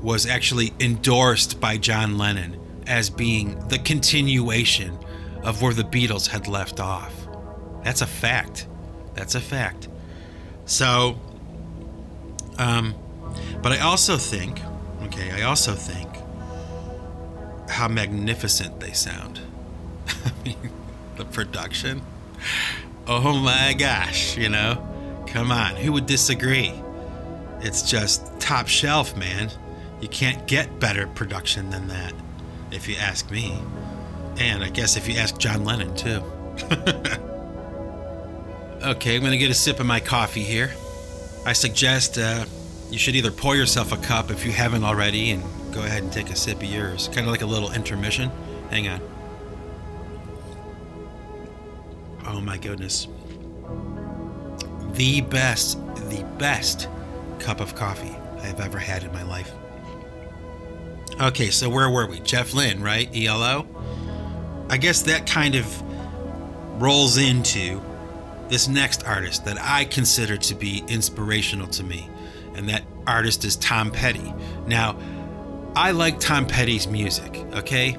was 0.00 0.26
actually 0.26 0.72
endorsed 0.80 1.60
by 1.60 1.76
John 1.76 2.18
Lennon 2.18 2.60
as 2.88 3.10
being 3.10 3.56
the 3.68 3.78
continuation 3.78 4.98
of 5.44 5.62
where 5.62 5.72
the 5.72 5.84
Beatles 5.84 6.26
had 6.26 6.48
left 6.48 6.80
off. 6.80 7.14
That's 7.84 8.00
a 8.02 8.06
fact. 8.08 8.66
That's 9.14 9.36
a 9.36 9.40
fact. 9.40 9.88
So, 10.66 11.18
um, 12.58 12.94
but 13.62 13.72
I 13.72 13.80
also 13.80 14.16
think, 14.16 14.60
okay, 15.04 15.30
I 15.30 15.42
also 15.42 15.74
think 15.74 16.08
how 17.68 17.88
magnificent 17.88 18.80
they 18.80 18.92
sound. 18.92 19.40
The 21.16 21.26
production. 21.26 22.00
Oh 23.06 23.38
my 23.38 23.74
gosh, 23.74 24.38
you 24.38 24.48
know? 24.48 24.78
Come 25.26 25.52
on, 25.52 25.76
who 25.76 25.92
would 25.92 26.06
disagree? 26.06 26.72
It's 27.60 27.82
just 27.82 28.40
top 28.40 28.66
shelf, 28.66 29.14
man. 29.14 29.50
You 30.00 30.08
can't 30.08 30.46
get 30.46 30.80
better 30.80 31.06
production 31.06 31.68
than 31.68 31.88
that, 31.88 32.14
if 32.70 32.88
you 32.88 32.96
ask 32.96 33.30
me. 33.30 33.58
And 34.38 34.64
I 34.64 34.70
guess 34.70 34.96
if 34.96 35.06
you 35.06 35.16
ask 35.16 35.36
John 35.38 35.64
Lennon, 35.64 35.94
too. 35.94 36.22
Okay, 38.84 39.14
I'm 39.14 39.22
gonna 39.22 39.36
get 39.36 39.48
a 39.48 39.54
sip 39.54 39.78
of 39.78 39.86
my 39.86 40.00
coffee 40.00 40.42
here. 40.42 40.74
I 41.46 41.52
suggest 41.52 42.18
uh, 42.18 42.46
you 42.90 42.98
should 42.98 43.14
either 43.14 43.30
pour 43.30 43.54
yourself 43.54 43.92
a 43.92 43.96
cup 43.96 44.32
if 44.32 44.44
you 44.44 44.50
haven't 44.50 44.82
already 44.82 45.30
and 45.30 45.44
go 45.72 45.84
ahead 45.84 46.02
and 46.02 46.12
take 46.12 46.30
a 46.30 46.36
sip 46.36 46.56
of 46.56 46.64
yours. 46.64 47.06
Kind 47.06 47.20
of 47.20 47.28
like 47.28 47.42
a 47.42 47.46
little 47.46 47.70
intermission. 47.70 48.28
Hang 48.70 48.88
on. 48.88 49.00
Oh 52.26 52.40
my 52.40 52.58
goodness. 52.58 53.06
The 54.94 55.20
best, 55.20 55.78
the 56.10 56.24
best 56.38 56.88
cup 57.38 57.60
of 57.60 57.76
coffee 57.76 58.16
I've 58.40 58.58
ever 58.58 58.78
had 58.78 59.04
in 59.04 59.12
my 59.12 59.22
life. 59.22 59.52
Okay, 61.20 61.50
so 61.50 61.68
where 61.68 61.88
were 61.88 62.08
we? 62.08 62.18
Jeff 62.18 62.52
Lynne, 62.52 62.82
right? 62.82 63.08
ELO? 63.14 63.64
I 64.68 64.76
guess 64.76 65.02
that 65.02 65.24
kind 65.24 65.54
of 65.54 65.82
rolls 66.82 67.16
into 67.16 67.80
this 68.52 68.68
next 68.68 69.06
artist 69.06 69.46
that 69.46 69.56
I 69.58 69.86
consider 69.86 70.36
to 70.36 70.54
be 70.54 70.84
inspirational 70.86 71.66
to 71.68 71.82
me, 71.82 72.06
and 72.54 72.68
that 72.68 72.82
artist 73.06 73.46
is 73.46 73.56
Tom 73.56 73.90
Petty. 73.90 74.34
Now, 74.66 74.98
I 75.74 75.92
like 75.92 76.20
Tom 76.20 76.46
Petty's 76.46 76.86
music, 76.86 77.34
okay? 77.54 77.96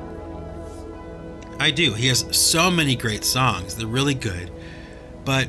I 1.60 1.72
do. 1.72 1.94
He 1.94 2.08
has 2.10 2.28
so 2.38 2.70
many 2.70 2.96
great 2.96 3.24
songs, 3.24 3.76
they're 3.76 3.88
really 3.88 4.14
good, 4.14 4.52
but 5.26 5.48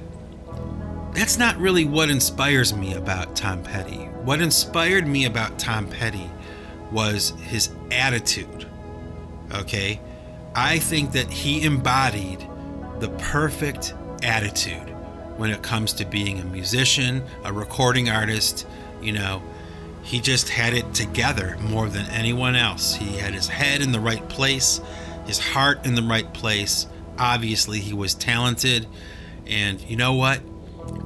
that's 1.12 1.36
not 1.36 1.58
really 1.58 1.84
what 1.84 2.08
inspires 2.08 2.74
me 2.74 2.94
about 2.94 3.36
Tom 3.36 3.62
Petty. 3.62 4.06
What 4.24 4.40
inspired 4.40 5.06
me 5.06 5.26
about 5.26 5.58
Tom 5.58 5.86
Petty 5.86 6.30
was 6.90 7.34
his 7.42 7.68
attitude. 7.90 8.66
Okay? 9.52 10.00
I 10.54 10.78
think 10.78 11.12
that 11.12 11.30
he 11.30 11.62
embodied 11.62 12.40
the 13.00 13.10
perfect 13.18 13.92
attitude 14.22 14.93
when 15.36 15.50
it 15.50 15.62
comes 15.62 15.92
to 15.94 16.04
being 16.04 16.40
a 16.40 16.44
musician, 16.44 17.22
a 17.44 17.52
recording 17.52 18.08
artist. 18.08 18.66
You 19.02 19.12
know, 19.12 19.42
he 20.02 20.20
just 20.20 20.48
had 20.48 20.74
it 20.74 20.94
together 20.94 21.56
more 21.60 21.88
than 21.88 22.06
anyone 22.10 22.56
else. 22.56 22.94
He 22.94 23.16
had 23.16 23.34
his 23.34 23.48
head 23.48 23.80
in 23.80 23.92
the 23.92 24.00
right 24.00 24.26
place, 24.28 24.80
his 25.26 25.38
heart 25.38 25.84
in 25.86 25.94
the 25.94 26.02
right 26.02 26.32
place. 26.34 26.86
Obviously, 27.18 27.80
he 27.80 27.94
was 27.94 28.14
talented. 28.14 28.86
And 29.46 29.80
you 29.82 29.96
know 29.96 30.14
what? 30.14 30.38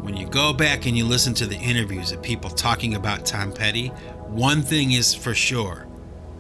When 0.03 0.17
you 0.17 0.27
go 0.27 0.53
back 0.53 0.87
and 0.87 0.97
you 0.97 1.05
listen 1.05 1.35
to 1.35 1.47
the 1.47 1.57
interviews 1.57 2.11
of 2.13 2.23
people 2.23 2.51
talking 2.51 2.95
about 2.95 3.25
Tom 3.25 3.53
Petty, 3.53 3.89
one 4.27 4.63
thing 4.63 4.93
is 4.93 5.15
for 5.15 5.35
sure, 5.35 5.87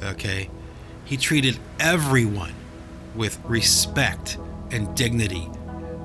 okay? 0.02 0.50
He 1.04 1.16
treated 1.16 1.58
everyone 1.78 2.54
with 3.14 3.38
respect 3.44 4.38
and 4.70 4.94
dignity, 4.96 5.48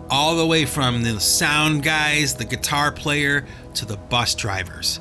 all 0.09 0.35
the 0.35 0.45
way 0.45 0.65
from 0.65 1.03
the 1.03 1.19
sound 1.19 1.83
guys, 1.83 2.35
the 2.35 2.45
guitar 2.45 2.91
player, 2.91 3.45
to 3.75 3.85
the 3.85 3.97
bus 3.97 4.35
drivers. 4.35 4.99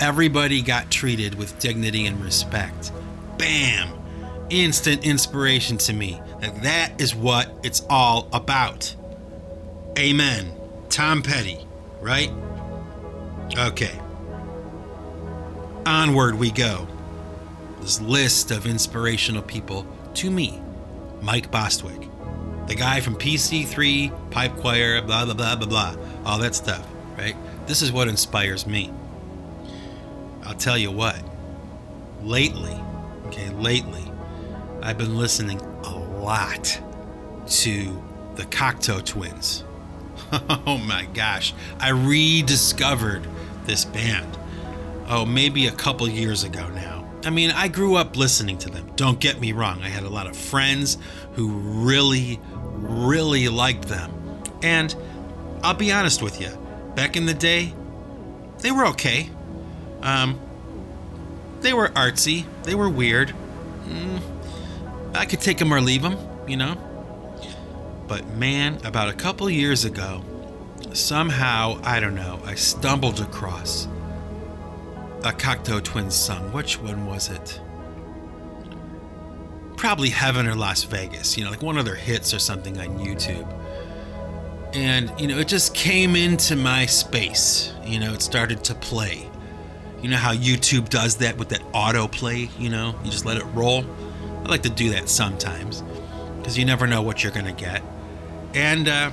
Everybody 0.00 0.62
got 0.62 0.90
treated 0.90 1.34
with 1.34 1.58
dignity 1.58 2.06
and 2.06 2.22
respect. 2.22 2.92
Bam! 3.38 3.98
Instant 4.50 5.04
inspiration 5.04 5.78
to 5.78 5.92
me 5.92 6.20
that 6.40 6.62
that 6.62 7.00
is 7.00 7.14
what 7.14 7.52
it's 7.62 7.82
all 7.88 8.28
about. 8.32 8.94
Amen. 9.98 10.52
Tom 10.88 11.22
Petty, 11.22 11.66
right? 12.00 12.30
Okay 13.56 13.98
onward 15.86 16.38
we 16.38 16.50
go. 16.50 16.86
This 17.80 18.00
list 18.00 18.50
of 18.50 18.66
inspirational 18.66 19.42
people 19.42 19.86
to 20.14 20.30
me 20.30 20.60
Mike 21.20 21.50
Bostwick, 21.50 22.08
the 22.66 22.74
guy 22.74 23.00
from 23.00 23.16
PC3, 23.16 24.30
Pipe 24.30 24.56
Choir, 24.56 25.02
blah, 25.02 25.24
blah, 25.24 25.34
blah, 25.34 25.56
blah, 25.56 25.66
blah, 25.66 25.96
all 26.24 26.38
that 26.38 26.54
stuff, 26.54 26.86
right? 27.16 27.36
This 27.66 27.82
is 27.82 27.92
what 27.92 28.08
inspires 28.08 28.66
me. 28.66 28.92
I'll 30.44 30.54
tell 30.54 30.78
you 30.78 30.90
what, 30.90 31.20
lately, 32.22 32.76
okay, 33.26 33.48
lately, 33.50 34.04
I've 34.82 34.98
been 34.98 35.16
listening 35.16 35.60
a 35.60 35.96
lot 35.96 36.80
to 37.46 38.02
the 38.34 38.44
Cocteau 38.44 39.04
Twins. 39.04 39.64
oh 40.66 40.78
my 40.78 41.06
gosh, 41.14 41.54
I 41.78 41.90
rediscovered 41.90 43.26
this 43.64 43.84
band 43.84 44.38
oh, 45.08 45.26
maybe 45.26 45.66
a 45.66 45.72
couple 45.72 46.08
years 46.08 46.44
ago 46.44 46.68
now. 46.70 46.91
I 47.24 47.30
mean, 47.30 47.50
I 47.50 47.68
grew 47.68 47.96
up 47.96 48.16
listening 48.16 48.58
to 48.58 48.70
them. 48.70 48.90
Don't 48.96 49.20
get 49.20 49.40
me 49.40 49.52
wrong. 49.52 49.82
I 49.82 49.88
had 49.88 50.02
a 50.02 50.08
lot 50.08 50.26
of 50.26 50.36
friends 50.36 50.98
who 51.34 51.48
really, 51.48 52.40
really 52.74 53.48
liked 53.48 53.88
them. 53.88 54.12
And 54.62 54.94
I'll 55.62 55.74
be 55.74 55.92
honest 55.92 56.22
with 56.22 56.40
you, 56.40 56.50
back 56.94 57.16
in 57.16 57.26
the 57.26 57.34
day, 57.34 57.72
they 58.58 58.72
were 58.72 58.86
okay. 58.86 59.30
Um, 60.02 60.40
they 61.60 61.72
were 61.72 61.88
artsy, 61.90 62.44
they 62.64 62.74
were 62.74 62.88
weird. 62.88 63.32
Mm, 63.86 64.20
I 65.14 65.24
could 65.26 65.40
take 65.40 65.58
them 65.58 65.72
or 65.72 65.80
leave 65.80 66.02
them, 66.02 66.16
you 66.48 66.56
know? 66.56 66.76
But 68.08 68.26
man, 68.30 68.84
about 68.84 69.08
a 69.08 69.14
couple 69.14 69.48
years 69.48 69.84
ago, 69.84 70.22
somehow, 70.92 71.80
I 71.84 72.00
don't 72.00 72.16
know, 72.16 72.40
I 72.44 72.56
stumbled 72.56 73.20
across 73.20 73.86
a 75.24 75.32
Cocteau 75.32 75.82
Twins 75.82 76.14
song. 76.14 76.52
Which 76.52 76.80
one 76.80 77.06
was 77.06 77.28
it? 77.28 77.60
Probably 79.76 80.10
Heaven 80.10 80.46
or 80.46 80.54
Las 80.54 80.84
Vegas, 80.84 81.36
you 81.36 81.44
know, 81.44 81.50
like 81.50 81.62
one 81.62 81.78
of 81.78 81.84
their 81.84 81.94
hits 81.94 82.34
or 82.34 82.38
something 82.38 82.78
on 82.78 82.98
YouTube. 82.98 83.48
And, 84.74 85.12
you 85.20 85.26
know, 85.26 85.38
it 85.38 85.48
just 85.48 85.74
came 85.74 86.16
into 86.16 86.56
my 86.56 86.86
space. 86.86 87.72
You 87.84 88.00
know, 88.00 88.14
it 88.14 88.22
started 88.22 88.64
to 88.64 88.74
play. 88.74 89.28
You 90.02 90.08
know 90.08 90.16
how 90.16 90.32
YouTube 90.32 90.88
does 90.88 91.16
that 91.16 91.36
with 91.36 91.50
that 91.50 91.60
autoplay, 91.72 92.50
you 92.58 92.70
know? 92.70 92.94
You 93.04 93.10
just 93.10 93.24
let 93.24 93.36
it 93.36 93.44
roll. 93.54 93.84
I 94.44 94.48
like 94.48 94.62
to 94.62 94.70
do 94.70 94.90
that 94.90 95.08
sometimes 95.08 95.82
because 96.38 96.58
you 96.58 96.64
never 96.64 96.86
know 96.86 97.02
what 97.02 97.22
you're 97.22 97.32
going 97.32 97.46
to 97.46 97.52
get. 97.52 97.82
And, 98.54 98.88
uh, 98.88 99.10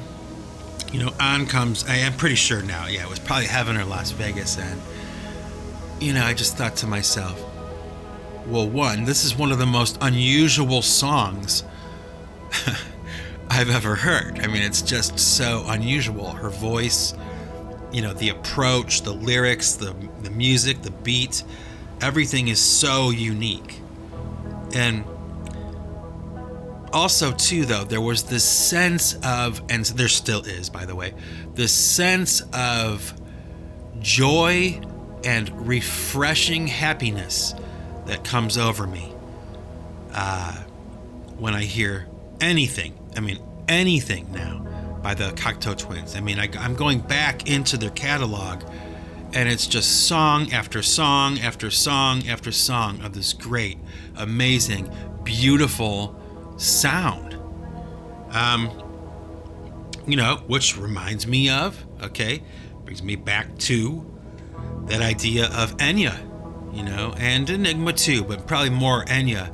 you 0.91 1.00
know, 1.00 1.13
on 1.19 1.45
comes, 1.45 1.88
I 1.88 1.98
am 1.98 2.13
pretty 2.13 2.36
sure 2.36 2.63
now, 2.63 2.88
yeah, 2.88 3.04
it 3.04 3.10
was 3.10 3.19
probably 3.19 3.45
Heaven 3.45 3.78
or 3.78 3.86
Las 3.86 4.12
Vegas. 4.12 4.58
And, 4.58 4.82
you 6.00 6.14
know, 6.14 6.24
I 6.24 6.34
just 6.34 6.58
thought 6.58 6.76
to 6.78 6.88
myself, 6.88 7.42
well, 8.48 8.68
one, 8.68 9.04
this 9.04 9.24
is 9.24 9.36
one 9.36 9.52
of 9.52 9.60
the 9.60 9.66
most 9.66 9.98
unusual 10.02 10.82
songs 10.82 11.64
I've 13.50 13.70
ever 13.70 13.96
heard. 13.96 14.40
I 14.40 14.48
mean, 14.48 14.62
it's 14.62 14.82
just 14.82 15.20
so 15.20 15.66
unusual. 15.68 16.32
Her 16.32 16.50
voice, 16.50 17.14
you 17.92 18.02
know, 18.02 18.14
the 18.14 18.30
approach, 18.30 19.02
the 19.02 19.14
lyrics, 19.14 19.74
the, 19.74 19.94
the 20.24 20.30
music, 20.30 20.82
the 20.82 20.92
beat, 20.92 21.44
everything 22.02 22.48
is 22.48 22.60
so 22.60 23.10
unique. 23.10 23.82
And 24.74 25.04
also, 26.94 27.32
too, 27.34 27.66
though, 27.66 27.84
there 27.84 28.02
was 28.02 28.24
this 28.24 28.44
sense 28.44 29.16
of, 29.24 29.62
and 29.70 29.86
there 29.86 30.08
still 30.08 30.42
is, 30.42 30.70
by 30.70 30.86
the 30.86 30.96
way, 30.96 31.14
this 31.54 31.74
sense 31.74 32.42
of 32.54 33.14
joy 34.00 34.82
and 35.23 35.67
refreshing 35.67 36.67
happiness 36.67 37.53
that 38.05 38.23
comes 38.23 38.58
over 38.58 38.88
me 38.88 39.13
uh, 40.13 40.53
when 41.38 41.53
I 41.53 41.63
hear 41.63 42.08
anything. 42.41 42.97
I 43.15 43.19
mean, 43.19 43.39
anything 43.67 44.32
now 44.32 44.65
by 45.01 45.13
the 45.13 45.29
Cocteau 45.32 45.77
Twins. 45.77 46.15
I 46.15 46.19
mean, 46.19 46.39
I, 46.39 46.49
I'm 46.60 46.75
going 46.75 46.99
back 46.99 47.49
into 47.49 47.77
their 47.77 47.91
catalog, 47.91 48.63
and 49.34 49.47
it's 49.47 49.67
just 49.67 50.08
song 50.08 50.51
after 50.51 50.82
song 50.82 51.39
after 51.39 51.69
song 51.69 52.27
after 52.27 52.51
song 52.51 53.01
of 53.01 53.13
this 53.13 53.34
great, 53.34 53.77
amazing, 54.17 54.91
beautiful 55.23 56.19
sound. 56.58 57.38
Um, 58.32 58.69
you 60.08 60.15
know, 60.15 60.38
which 60.47 60.77
reminds 60.77 61.27
me 61.27 61.49
of, 61.49 61.86
okay, 62.01 62.41
brings 62.84 63.03
me 63.03 63.15
back 63.15 63.58
to 63.60 64.18
that 64.89 65.02
idea 65.02 65.45
of 65.45 65.78
Enya, 65.78 66.17
you 66.75 66.84
know, 66.84 67.13
and 67.17 67.49
Enigma 67.49 67.93
too, 67.93 68.23
but 68.23 68.45
probably 68.47 68.69
more 68.69 69.06
Enya 69.06 69.52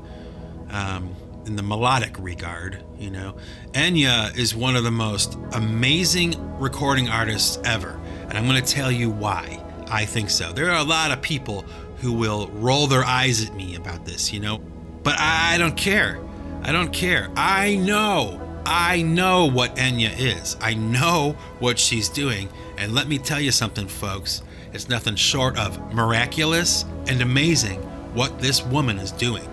um, 0.72 1.16
in 1.46 1.56
the 1.56 1.64
melodic 1.64 2.16
regard, 2.20 2.84
you 2.98 3.10
know. 3.10 3.36
Enya 3.74 4.36
is 4.38 4.56
one 4.56 4.76
of 4.76 4.84
the 4.84 4.92
most 4.92 5.38
amazing 5.54 6.36
recording 6.60 7.10
artists 7.10 7.60
ever, 7.64 8.00
and 8.28 8.38
I'm 8.38 8.48
going 8.48 8.64
to 8.64 8.74
tell 8.74 8.92
you 8.92 9.10
why 9.10 9.62
I 9.88 10.06
think 10.06 10.30
so. 10.30 10.52
There 10.52 10.72
are 10.72 10.80
a 10.80 10.84
lot 10.84 11.12
of 11.12 11.22
people 11.22 11.66
who 11.98 12.14
will 12.14 12.48
roll 12.50 12.88
their 12.88 13.04
eyes 13.04 13.46
at 13.46 13.56
me 13.56 13.76
about 13.76 14.06
this, 14.06 14.34
you 14.34 14.40
know, 14.40 14.58
but 15.04 15.16
I 15.20 15.58
don't 15.58 15.78
care. 15.78 16.20
I 16.64 16.72
don't 16.72 16.92
care. 16.92 17.30
I 17.36 17.76
know. 17.76 18.42
I 18.66 19.04
know 19.04 19.46
what 19.46 19.76
Enya 19.76 20.18
is. 20.18 20.58
I 20.60 20.74
know 20.74 21.34
what 21.60 21.78
she's 21.78 22.10
doing. 22.10 22.50
And 22.78 22.96
let 22.96 23.08
me 23.08 23.20
tell 23.20 23.40
you 23.40 23.52
something, 23.52 23.88
folks. 23.88 24.42
It's 24.76 24.90
nothing 24.90 25.16
short 25.16 25.58
of 25.58 25.94
miraculous 25.94 26.84
and 27.08 27.22
amazing 27.22 27.80
what 28.14 28.40
this 28.40 28.62
woman 28.62 29.00
is 29.00 29.14
doing. 29.14 29.48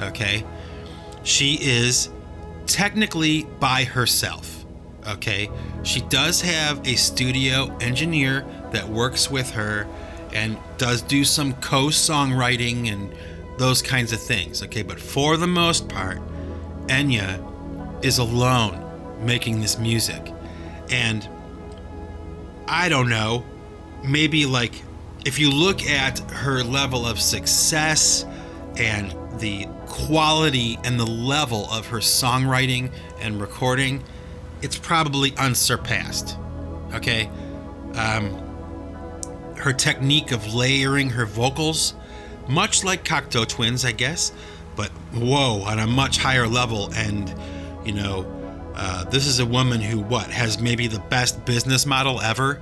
Okay? 0.00 0.44
She 1.24 1.58
is 1.60 2.10
technically 2.66 3.42
by 3.58 3.82
herself. 3.82 4.54
Okay, 5.08 5.50
she 5.84 6.02
does 6.02 6.42
have 6.42 6.86
a 6.86 6.94
studio 6.94 7.74
engineer 7.80 8.44
that 8.72 8.88
works 8.88 9.30
with 9.30 9.50
her 9.50 9.88
and 10.32 10.56
does 10.76 11.02
do 11.02 11.24
some 11.24 11.54
co-songwriting 11.54 12.92
and 12.92 13.12
those 13.58 13.80
kinds 13.80 14.12
of 14.12 14.20
things. 14.20 14.62
Okay, 14.62 14.82
but 14.82 15.00
for 15.00 15.36
the 15.36 15.46
most 15.46 15.88
part, 15.88 16.20
Enya 16.86 17.42
is 18.04 18.18
alone 18.18 18.84
making 19.24 19.60
this 19.60 19.78
music. 19.78 20.32
And 20.90 21.26
I 22.68 22.88
don't 22.88 23.08
know, 23.08 23.44
maybe 24.04 24.46
like 24.46 24.82
if 25.24 25.38
you 25.38 25.50
look 25.50 25.84
at 25.86 26.18
her 26.30 26.62
level 26.62 27.06
of 27.06 27.20
success 27.20 28.24
and 28.76 29.14
the 29.40 29.66
quality 29.86 30.78
and 30.84 30.98
the 30.98 31.06
level 31.06 31.68
of 31.70 31.86
her 31.88 31.98
songwriting 31.98 32.90
and 33.20 33.40
recording, 33.40 34.02
it's 34.62 34.78
probably 34.78 35.34
unsurpassed. 35.36 36.36
Okay? 36.94 37.28
Um, 37.94 38.30
her 39.56 39.72
technique 39.72 40.30
of 40.30 40.54
layering 40.54 41.10
her 41.10 41.26
vocals, 41.26 41.94
much 42.48 42.84
like 42.84 43.04
Cocteau 43.04 43.46
Twins, 43.46 43.84
I 43.84 43.92
guess, 43.92 44.32
but 44.76 44.90
whoa, 45.12 45.62
on 45.62 45.80
a 45.80 45.86
much 45.86 46.18
higher 46.18 46.46
level. 46.46 46.92
And, 46.94 47.34
you 47.84 47.92
know, 47.92 48.72
uh, 48.74 49.04
this 49.04 49.26
is 49.26 49.40
a 49.40 49.46
woman 49.46 49.80
who, 49.80 49.98
what, 49.98 50.30
has 50.30 50.60
maybe 50.60 50.86
the 50.86 51.00
best 51.00 51.44
business 51.44 51.84
model 51.84 52.20
ever 52.20 52.60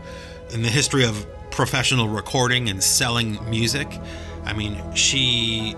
in 0.50 0.62
the 0.62 0.68
history 0.68 1.04
of 1.04 1.26
professional 1.50 2.08
recording 2.08 2.68
and 2.68 2.82
selling 2.82 3.38
music. 3.48 3.88
I 4.44 4.52
mean, 4.52 4.80
she 4.94 5.74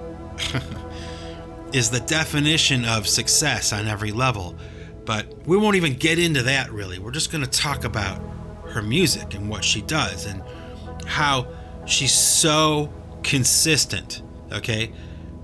is 1.72 1.90
the 1.90 2.00
definition 2.00 2.84
of 2.84 3.06
success 3.06 3.72
on 3.72 3.86
every 3.86 4.12
level. 4.12 4.56
But 5.04 5.46
we 5.46 5.56
won't 5.56 5.76
even 5.76 5.94
get 5.94 6.18
into 6.18 6.42
that 6.42 6.70
really. 6.70 6.98
We're 6.98 7.12
just 7.12 7.32
going 7.32 7.44
to 7.44 7.50
talk 7.50 7.84
about 7.84 8.20
her 8.66 8.82
music 8.82 9.34
and 9.34 9.48
what 9.48 9.64
she 9.64 9.80
does 9.82 10.26
and 10.26 10.42
how 11.06 11.46
she's 11.86 12.12
so 12.12 12.92
consistent. 13.22 14.22
Okay? 14.52 14.92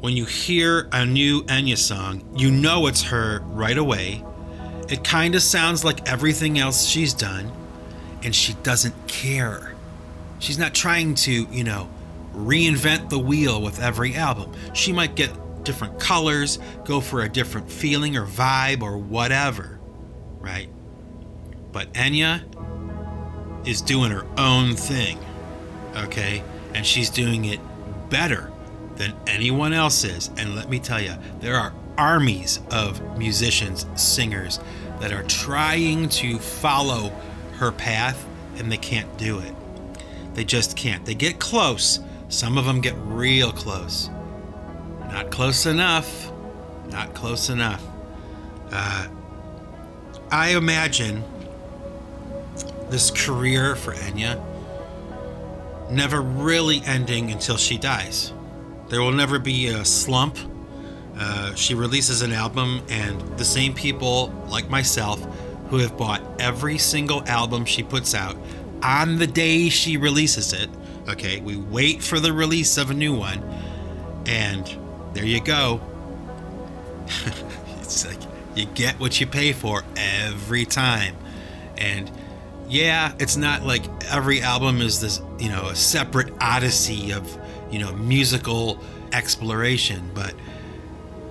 When 0.00 0.16
you 0.16 0.26
hear 0.26 0.88
a 0.92 1.06
new 1.06 1.44
Enya 1.44 1.78
song, 1.78 2.22
you 2.37 2.50
know 2.50 2.87
it's 2.87 3.02
her 3.04 3.40
right 3.46 3.78
away. 3.78 4.22
It 4.90 5.02
kind 5.02 5.34
of 5.34 5.42
sounds 5.42 5.82
like 5.82 6.06
everything 6.10 6.58
else 6.58 6.84
she's 6.84 7.14
done, 7.14 7.50
and 8.24 8.34
she 8.34 8.54
doesn't 8.62 8.94
care. 9.06 9.74
She's 10.38 10.58
not 10.58 10.74
trying 10.74 11.14
to, 11.16 11.32
you 11.32 11.64
know, 11.64 11.88
reinvent 12.34 13.10
the 13.10 13.18
wheel 13.18 13.62
with 13.62 13.80
every 13.80 14.14
album. 14.14 14.52
She 14.72 14.92
might 14.92 15.14
get 15.14 15.30
different 15.62 16.00
colors, 16.00 16.58
go 16.84 17.00
for 17.00 17.22
a 17.22 17.28
different 17.28 17.70
feeling 17.70 18.16
or 18.16 18.26
vibe 18.26 18.82
or 18.82 18.98
whatever, 18.98 19.78
right? 20.40 20.68
But 21.72 21.92
Enya 21.92 22.42
is 23.66 23.80
doing 23.80 24.10
her 24.10 24.26
own 24.37 24.74
thing, 24.74 25.18
okay? 25.96 26.42
And 26.74 26.84
she's 26.84 27.10
doing 27.10 27.44
it 27.46 27.60
better 28.10 28.50
than 28.96 29.14
anyone 29.26 29.72
else 29.72 30.04
is. 30.04 30.30
And 30.37 30.54
let 30.54 30.68
me 30.68 30.78
tell 30.78 31.00
you, 31.00 31.14
there 31.40 31.56
are 31.56 31.72
armies 31.96 32.60
of 32.70 33.18
musicians, 33.18 33.87
singers 33.94 34.60
that 35.00 35.12
are 35.12 35.22
trying 35.24 36.08
to 36.08 36.38
follow 36.38 37.12
her 37.56 37.72
path 37.72 38.26
and 38.56 38.70
they 38.70 38.76
can't 38.76 39.16
do 39.16 39.38
it. 39.40 39.54
They 40.34 40.44
just 40.44 40.76
can't. 40.76 41.04
They 41.04 41.14
get 41.14 41.38
close. 41.38 42.00
Some 42.28 42.58
of 42.58 42.64
them 42.64 42.80
get 42.80 42.94
real 42.98 43.52
close. 43.52 44.10
Not 45.00 45.30
close 45.30 45.66
enough. 45.66 46.30
Not 46.88 47.14
close 47.14 47.48
enough. 47.48 47.82
Uh, 48.72 49.08
I 50.30 50.56
imagine 50.56 51.22
this 52.90 53.10
career 53.10 53.76
for 53.76 53.92
Enya 53.94 54.42
never 55.90 56.20
really 56.20 56.82
ending 56.84 57.30
until 57.30 57.56
she 57.56 57.78
dies. 57.78 58.32
There 58.88 59.00
will 59.00 59.12
never 59.12 59.38
be 59.38 59.68
a 59.68 59.84
slump. 59.84 60.38
Uh, 61.16 61.54
she 61.54 61.74
releases 61.74 62.22
an 62.22 62.32
album, 62.32 62.82
and 62.88 63.20
the 63.38 63.44
same 63.44 63.74
people, 63.74 64.32
like 64.48 64.68
myself, 64.68 65.24
who 65.74 65.80
have 65.80 65.96
bought 65.96 66.22
every 66.38 66.78
single 66.78 67.26
album 67.26 67.64
she 67.64 67.82
puts 67.82 68.14
out 68.14 68.37
on 68.80 69.18
the 69.18 69.26
day 69.26 69.68
she 69.68 69.96
releases 69.96 70.52
it. 70.52 70.70
Okay, 71.08 71.40
we 71.40 71.56
wait 71.56 72.00
for 72.00 72.20
the 72.20 72.32
release 72.32 72.78
of 72.78 72.90
a 72.90 72.94
new 72.94 73.12
one, 73.12 73.42
and 74.24 74.78
there 75.14 75.24
you 75.24 75.40
go. 75.40 75.80
it's 77.80 78.06
like 78.06 78.20
you 78.54 78.66
get 78.66 79.00
what 79.00 79.20
you 79.20 79.26
pay 79.26 79.52
for 79.52 79.82
every 79.96 80.64
time. 80.64 81.16
And 81.76 82.08
yeah, 82.68 83.12
it's 83.18 83.37
not 83.37 83.64
like 83.64 83.82
every 84.12 84.42
album 84.42 84.80
is 84.80 85.00
this, 85.00 85.20
you 85.40 85.48
know, 85.48 85.66
a 85.66 85.74
separate 85.74 86.32
odyssey 86.40 87.10
of, 87.10 87.37
you 87.68 87.80
know, 87.80 87.92
musical 87.96 88.78
exploration, 89.12 90.08
but 90.14 90.34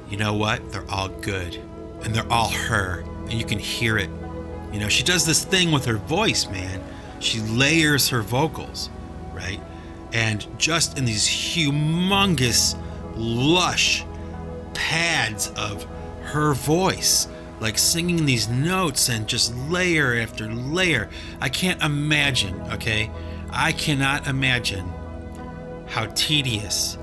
you 0.09 0.17
know 0.17 0.33
what? 0.33 0.69
They're 0.73 0.89
all 0.91 1.07
good. 1.07 1.55
And 2.03 2.13
they're 2.13 2.29
all 2.29 2.49
her. 2.49 3.05
And 3.29 3.33
you 3.33 3.45
can 3.45 3.57
hear 3.57 3.97
it. 3.97 4.09
You 4.73 4.79
know, 4.79 4.89
she 4.89 5.03
does 5.03 5.23
this 5.25 5.45
thing 5.45 5.71
with 5.71 5.85
her 5.85 5.97
voice, 5.97 6.49
man. 6.49 6.81
She 7.19 7.39
layers 7.41 8.09
her 8.09 8.23
vocals, 8.23 8.89
right? 9.31 9.61
And 10.11 10.45
just 10.57 10.97
in 10.97 11.05
these 11.05 11.27
humongous 11.27 12.75
lush 13.15 14.03
pads 14.73 15.49
of 15.55 15.85
her 16.23 16.53
voice, 16.53 17.27
like 17.59 17.77
singing 17.77 18.25
these 18.25 18.49
notes 18.49 19.09
and 19.09 19.27
just 19.27 19.55
layer 19.69 20.15
after 20.15 20.51
layer. 20.51 21.09
I 21.39 21.49
can't 21.49 21.81
imagine, 21.83 22.59
okay? 22.71 23.11
I 23.51 23.71
cannot 23.71 24.27
imagine 24.27 24.91
how 25.87 26.07
tedious 26.15 26.97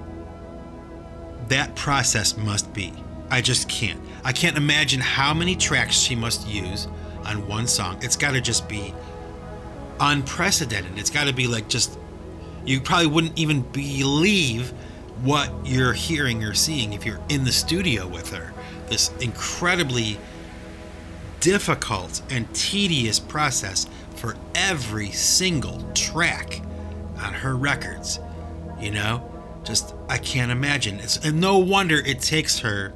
that 1.49 1.75
process 1.77 2.37
must 2.37 2.73
be. 2.75 2.93
I 3.31 3.41
just 3.41 3.69
can't. 3.69 4.01
I 4.25 4.33
can't 4.33 4.57
imagine 4.57 5.01
how 5.01 5.33
many 5.33 5.55
tracks 5.55 5.97
she 5.97 6.17
must 6.17 6.49
use 6.49 6.89
on 7.25 7.47
one 7.47 7.67
song. 7.67 7.99
It's 8.03 8.17
got 8.17 8.33
to 8.33 8.41
just 8.41 8.69
be 8.69 8.95
unprecedented. 10.01 10.99
It's 10.99 11.11
got 11.11 11.27
to 11.27 11.33
be 11.33 11.47
like 11.47 11.69
just, 11.69 11.99
you 12.65 12.81
probably 12.81 13.07
wouldn't 13.07 13.39
even 13.39 13.63
believe 13.63 14.71
what 15.23 15.53
you're 15.65 15.93
hearing 15.93 16.43
or 16.45 16.55
seeing 16.55 16.93
if 16.93 17.05
you're 17.05 17.21
in 17.29 17.45
the 17.45 17.53
studio 17.53 18.07
with 18.07 18.31
her. 18.31 18.53
This 18.89 19.11
incredibly 19.21 20.19
difficult 21.41 22.23
and 22.31 22.53
tedious 22.55 23.19
process 23.19 23.87
for 24.17 24.37
every 24.55 25.11
single 25.11 25.83
track 25.95 26.61
on 27.19 27.33
her 27.33 27.57
records. 27.57 28.19
You 28.79 28.91
know, 28.93 29.31
just 29.65 29.95
I 30.09 30.19
can't 30.19 30.51
imagine. 30.51 31.01
It's 31.01 31.19
and 31.19 31.41
no 31.41 31.59
wonder 31.59 31.97
it 31.97 32.21
takes 32.21 32.59
her 32.61 32.93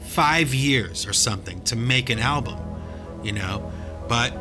five 0.00 0.52
years 0.52 1.06
or 1.06 1.12
something 1.12 1.62
to 1.62 1.76
make 1.76 2.10
an 2.10 2.18
album. 2.18 2.58
You 3.22 3.32
know, 3.32 3.72
but 4.08 4.36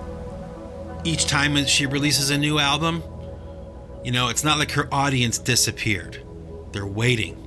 each 1.04 1.28
time 1.28 1.56
she 1.65 1.86
releases 1.86 2.30
a 2.30 2.38
new 2.38 2.60
album, 2.60 3.04
you 4.04 4.12
know, 4.12 4.30
it's 4.30 4.44
not 4.44 4.58
like 4.58 4.72
her 4.72 4.88
audience 4.91 5.38
disappeared. 5.38 6.22
They're 6.72 6.88
waiting 6.88 7.38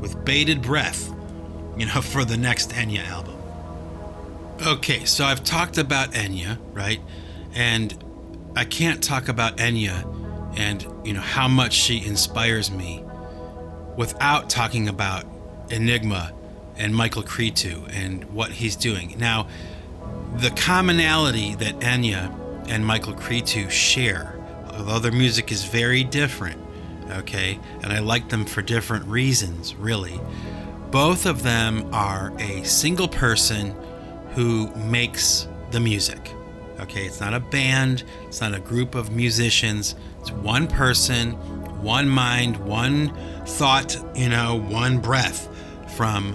with 0.00 0.24
bated 0.24 0.62
breath, 0.62 1.12
you 1.76 1.86
know, 1.86 2.00
for 2.00 2.24
the 2.24 2.36
next 2.36 2.70
Enya 2.70 3.06
album. 3.06 3.36
Okay, 4.66 5.04
so 5.06 5.24
I've 5.24 5.42
talked 5.42 5.78
about 5.78 6.12
Enya, 6.12 6.58
right? 6.74 7.00
And 7.54 8.04
I 8.54 8.64
can't 8.64 9.02
talk 9.02 9.28
about 9.28 9.56
Enya 9.56 10.06
and, 10.56 10.86
you 11.04 11.14
know, 11.14 11.20
how 11.20 11.48
much 11.48 11.72
she 11.72 12.04
inspires 12.04 12.70
me 12.70 13.02
without 13.96 14.50
talking 14.50 14.88
about 14.88 15.24
Enigma 15.70 16.32
and 16.76 16.94
Michael 16.94 17.22
Cretu 17.22 17.88
and 17.94 18.24
what 18.34 18.50
he's 18.52 18.76
doing. 18.76 19.14
Now, 19.18 19.48
the 20.36 20.50
commonality 20.50 21.54
that 21.56 21.78
Enya 21.80 22.34
and 22.68 22.86
Michael 22.86 23.14
Cretu 23.14 23.70
share, 23.70 24.38
although 24.72 24.98
their 24.98 25.12
music 25.12 25.50
is 25.50 25.64
very 25.64 26.04
different, 26.04 26.60
okay? 27.10 27.58
And 27.82 27.92
I 27.92 27.98
like 27.98 28.28
them 28.28 28.44
for 28.44 28.62
different 28.62 29.06
reasons, 29.06 29.74
really. 29.74 30.20
Both 30.90 31.26
of 31.26 31.42
them 31.42 31.92
are 31.92 32.32
a 32.38 32.62
single 32.64 33.08
person 33.08 33.74
who 34.34 34.74
makes 34.76 35.48
the 35.70 35.80
music. 35.80 36.34
Okay, 36.80 37.04
it's 37.04 37.20
not 37.20 37.34
a 37.34 37.40
band, 37.40 38.04
it's 38.22 38.40
not 38.40 38.54
a 38.54 38.60
group 38.60 38.94
of 38.94 39.10
musicians, 39.10 39.96
it's 40.18 40.32
one 40.32 40.66
person, 40.66 41.32
one 41.82 42.08
mind, 42.08 42.56
one 42.56 43.14
thought, 43.44 43.96
you 44.16 44.30
know, 44.30 44.56
one 44.56 44.98
breath 44.98 45.48
from, 45.96 46.34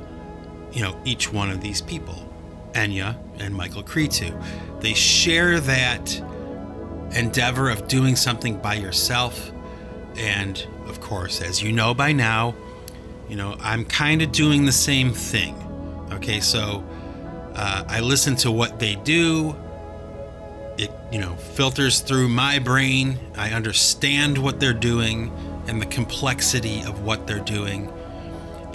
you 0.71 0.83
know, 0.83 0.99
each 1.03 1.33
one 1.33 1.49
of 1.49 1.61
these 1.61 1.81
people, 1.81 2.24
Enya 2.75 3.17
and 3.39 3.53
Michael 3.53 3.83
Cretu. 3.83 4.31
They 4.81 4.93
share 4.93 5.59
that 5.59 6.21
endeavor 7.11 7.69
of 7.69 7.87
doing 7.87 8.15
something 8.15 8.57
by 8.57 8.75
yourself 8.75 9.51
and 10.17 10.65
of 10.87 11.01
course, 11.01 11.41
as 11.41 11.61
you 11.61 11.71
know 11.71 11.93
by 11.93 12.11
now, 12.11 12.55
you 13.27 13.35
know, 13.35 13.57
I'm 13.59 13.85
kind 13.85 14.21
of 14.21 14.31
doing 14.31 14.65
the 14.65 14.71
same 14.71 15.11
thing. 15.11 15.55
Okay, 16.11 16.39
so 16.39 16.83
uh, 17.55 17.83
I 17.87 17.99
listen 17.99 18.35
to 18.37 18.51
what 18.51 18.79
they 18.79 18.95
do 18.95 19.55
it, 20.77 20.91
you 21.11 21.19
know, 21.19 21.35
filters 21.35 22.01
through 22.01 22.27
my 22.27 22.59
brain. 22.59 23.17
I 23.35 23.51
understand 23.51 24.37
what 24.37 24.59
they're 24.59 24.73
doing 24.73 25.31
and 25.67 25.81
the 25.81 25.85
complexity 25.85 26.81
of 26.81 27.03
what 27.03 27.27
they're 27.27 27.39
doing. 27.39 27.91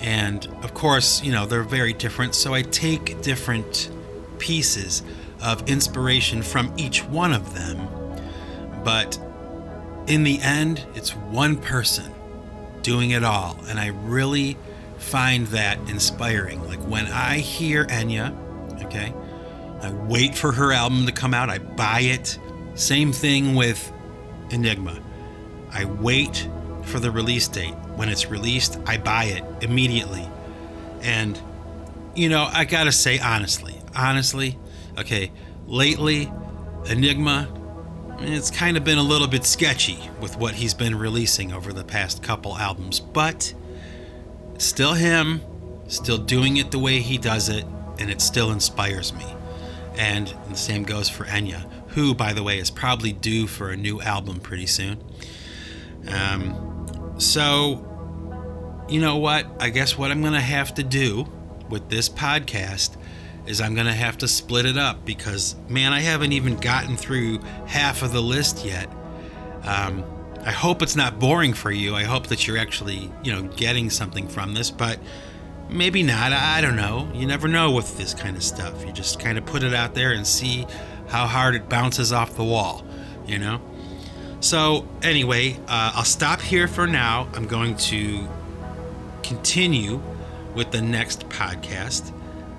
And 0.01 0.47
of 0.63 0.75
course, 0.75 1.23
you 1.23 1.33
know, 1.33 1.47
they're 1.47 1.63
very 1.63 1.93
different. 1.93 2.35
So 2.35 2.55
I 2.55 2.63
take 2.63 3.21
different 3.23 3.91
pieces 4.39 5.03
of 5.43 5.69
inspiration 5.69 6.43
from 6.43 6.73
each 6.77 7.05
one 7.05 7.33
of 7.33 7.55
them. 7.55 7.89
But 8.83 9.19
in 10.07 10.25
the 10.25 10.41
end, 10.41 10.85
it's 10.95 11.11
one 11.15 11.57
person 11.57 12.13
doing 12.83 13.11
it 13.11 13.25
all. 13.25 13.59
And 13.69 13.79
I 13.79 13.89
really 13.89 14.57
find 14.99 15.47
that 15.49 15.79
inspiring. 15.89 16.67
Like 16.67 16.81
when 16.81 17.07
I 17.07 17.39
hear 17.39 17.85
Enya, 17.87 18.35
okay, 18.85 19.15
I 19.83 19.93
wait 19.93 20.35
for 20.35 20.53
her 20.53 20.73
album 20.73 21.07
to 21.07 21.13
come 21.13 21.35
out, 21.35 21.49
I 21.51 21.59
buy 21.59 22.01
it. 22.01 22.39
Same 22.75 23.13
thing 23.13 23.55
with 23.55 23.93
Enigma. 24.51 24.99
I 25.73 25.85
wait 25.85 26.49
for 26.85 27.01
the 27.01 27.11
release 27.11 27.49
date. 27.49 27.75
When 28.01 28.09
it's 28.09 28.31
released, 28.31 28.79
I 28.87 28.97
buy 28.97 29.25
it 29.25 29.45
immediately. 29.61 30.27
And, 31.03 31.39
you 32.15 32.31
know, 32.31 32.49
I 32.51 32.65
gotta 32.65 32.93
say 32.93 33.19
honestly, 33.19 33.79
honestly, 33.95 34.59
okay, 34.97 35.31
lately, 35.67 36.33
Enigma, 36.89 37.47
it's 38.21 38.51
kind 38.51 38.79
of 38.79 38.85
been 38.85 38.97
a 38.97 39.03
little 39.03 39.29
bit 39.29 39.45
sketchy 39.45 39.99
with 40.19 40.39
what 40.39 40.55
he's 40.55 40.73
been 40.73 40.97
releasing 40.97 41.53
over 41.53 41.75
the 41.75 41.85
past 41.85 42.23
couple 42.23 42.57
albums, 42.57 43.01
but 43.01 43.53
still 44.57 44.95
him, 44.95 45.43
still 45.87 46.17
doing 46.17 46.57
it 46.57 46.71
the 46.71 46.79
way 46.79 47.01
he 47.01 47.19
does 47.19 47.51
it, 47.51 47.67
and 47.99 48.11
it 48.11 48.23
still 48.23 48.51
inspires 48.51 49.13
me. 49.13 49.27
And 49.99 50.35
the 50.49 50.57
same 50.57 50.85
goes 50.85 51.11
for 51.11 51.27
Enya, 51.27 51.71
who, 51.89 52.15
by 52.15 52.33
the 52.33 52.43
way, 52.43 52.61
is 52.61 52.71
probably 52.71 53.13
due 53.13 53.47
for 53.47 53.69
a 53.69 53.77
new 53.77 54.01
album 54.01 54.41
pretty 54.41 54.69
soon. 54.69 55.05
Um, 56.09 57.15
so, 57.19 57.87
you 58.91 59.01
know 59.01 59.17
what? 59.17 59.47
I 59.59 59.71
guess 59.71 59.97
what 59.97 60.11
I'm 60.11 60.21
going 60.21 60.35
to 60.35 60.41
have 60.41 60.75
to 60.75 60.83
do 60.83 61.27
with 61.69 61.89
this 61.89 62.09
podcast 62.09 62.97
is 63.47 63.61
I'm 63.61 63.75
going 63.75 63.87
to 63.87 63.93
have 63.93 64.19
to 64.19 64.29
split 64.29 64.67
it 64.67 64.77
up 64.77 65.05
because, 65.05 65.57
man, 65.69 65.93
I 65.93 66.01
haven't 66.01 66.33
even 66.33 66.57
gotten 66.57 66.97
through 66.97 67.39
half 67.67 68.03
of 68.03 68.13
the 68.13 68.21
list 68.21 68.65
yet. 68.65 68.91
Um, 69.63 70.05
I 70.45 70.53
hope 70.53 70.83
it's 70.83 70.97
not 70.97 71.19
boring 71.19 71.53
for 71.53 71.71
you. 71.71 71.95
I 71.95 72.05
hope 72.05 72.29
that 72.29 72.47
you're 72.47 72.59
actually, 72.59 73.11
you 73.23 73.33
know, 73.33 73.43
getting 73.43 73.91
something 73.91 74.27
from 74.27 74.55
this, 74.55 74.71
but 74.71 74.99
maybe 75.69 76.03
not. 76.03 76.33
I 76.33 76.61
don't 76.61 76.77
know. 76.77 77.11
You 77.15 77.27
never 77.27 77.47
know 77.47 77.71
with 77.71 77.97
this 77.97 78.15
kind 78.15 78.37
of 78.37 78.43
stuff. 78.43 78.85
You 78.85 78.93
just 78.93 79.21
kind 79.21 79.39
of 79.39 79.47
put 79.47 79.63
it 79.63 79.75
out 79.75 79.95
there 79.95 80.13
and 80.13 80.27
see 80.27 80.67
how 81.09 81.27
hard 81.27 81.55
it 81.55 81.69
bounces 81.69 82.13
off 82.13 82.37
the 82.37 82.45
wall, 82.45 82.85
you 83.27 83.39
know? 83.39 83.61
So, 84.41 84.89
anyway, 85.03 85.55
uh, 85.69 85.93
I'll 85.95 86.05
stop 86.05 86.41
here 86.41 86.67
for 86.67 86.87
now. 86.87 87.29
I'm 87.35 87.47
going 87.47 87.77
to 87.77 88.27
continue 89.31 90.03
with 90.57 90.73
the 90.73 90.83
next 90.83 91.29
podcast 91.29 92.13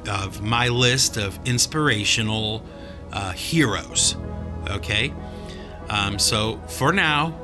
of 0.07 0.41
my 0.41 0.69
list 0.69 1.17
of 1.17 1.37
inspirational 1.43 2.63
uh, 3.11 3.33
heroes. 3.33 4.15
Okay? 4.69 5.13
Um, 5.89 6.17
so, 6.17 6.61
for 6.69 6.93
now, 6.93 7.37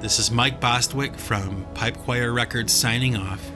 this 0.00 0.18
is 0.18 0.30
Mike 0.30 0.58
Bostwick 0.58 1.16
from 1.16 1.66
Pipe 1.74 1.98
Choir 1.98 2.32
Records 2.32 2.72
signing 2.72 3.14
off. 3.14 3.50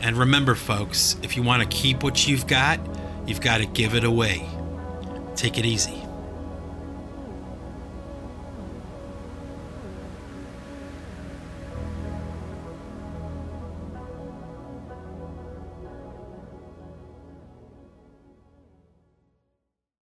And 0.00 0.16
remember, 0.16 0.54
folks, 0.54 1.16
if 1.24 1.36
you 1.36 1.42
want 1.42 1.68
to 1.68 1.76
keep 1.76 2.04
what 2.04 2.28
you've 2.28 2.46
got, 2.46 2.78
you've 3.26 3.40
got 3.40 3.58
to 3.58 3.66
give 3.66 3.96
it 3.96 4.04
away. 4.04 4.48
Take 5.34 5.58
it 5.58 5.66
easy. 5.66 5.99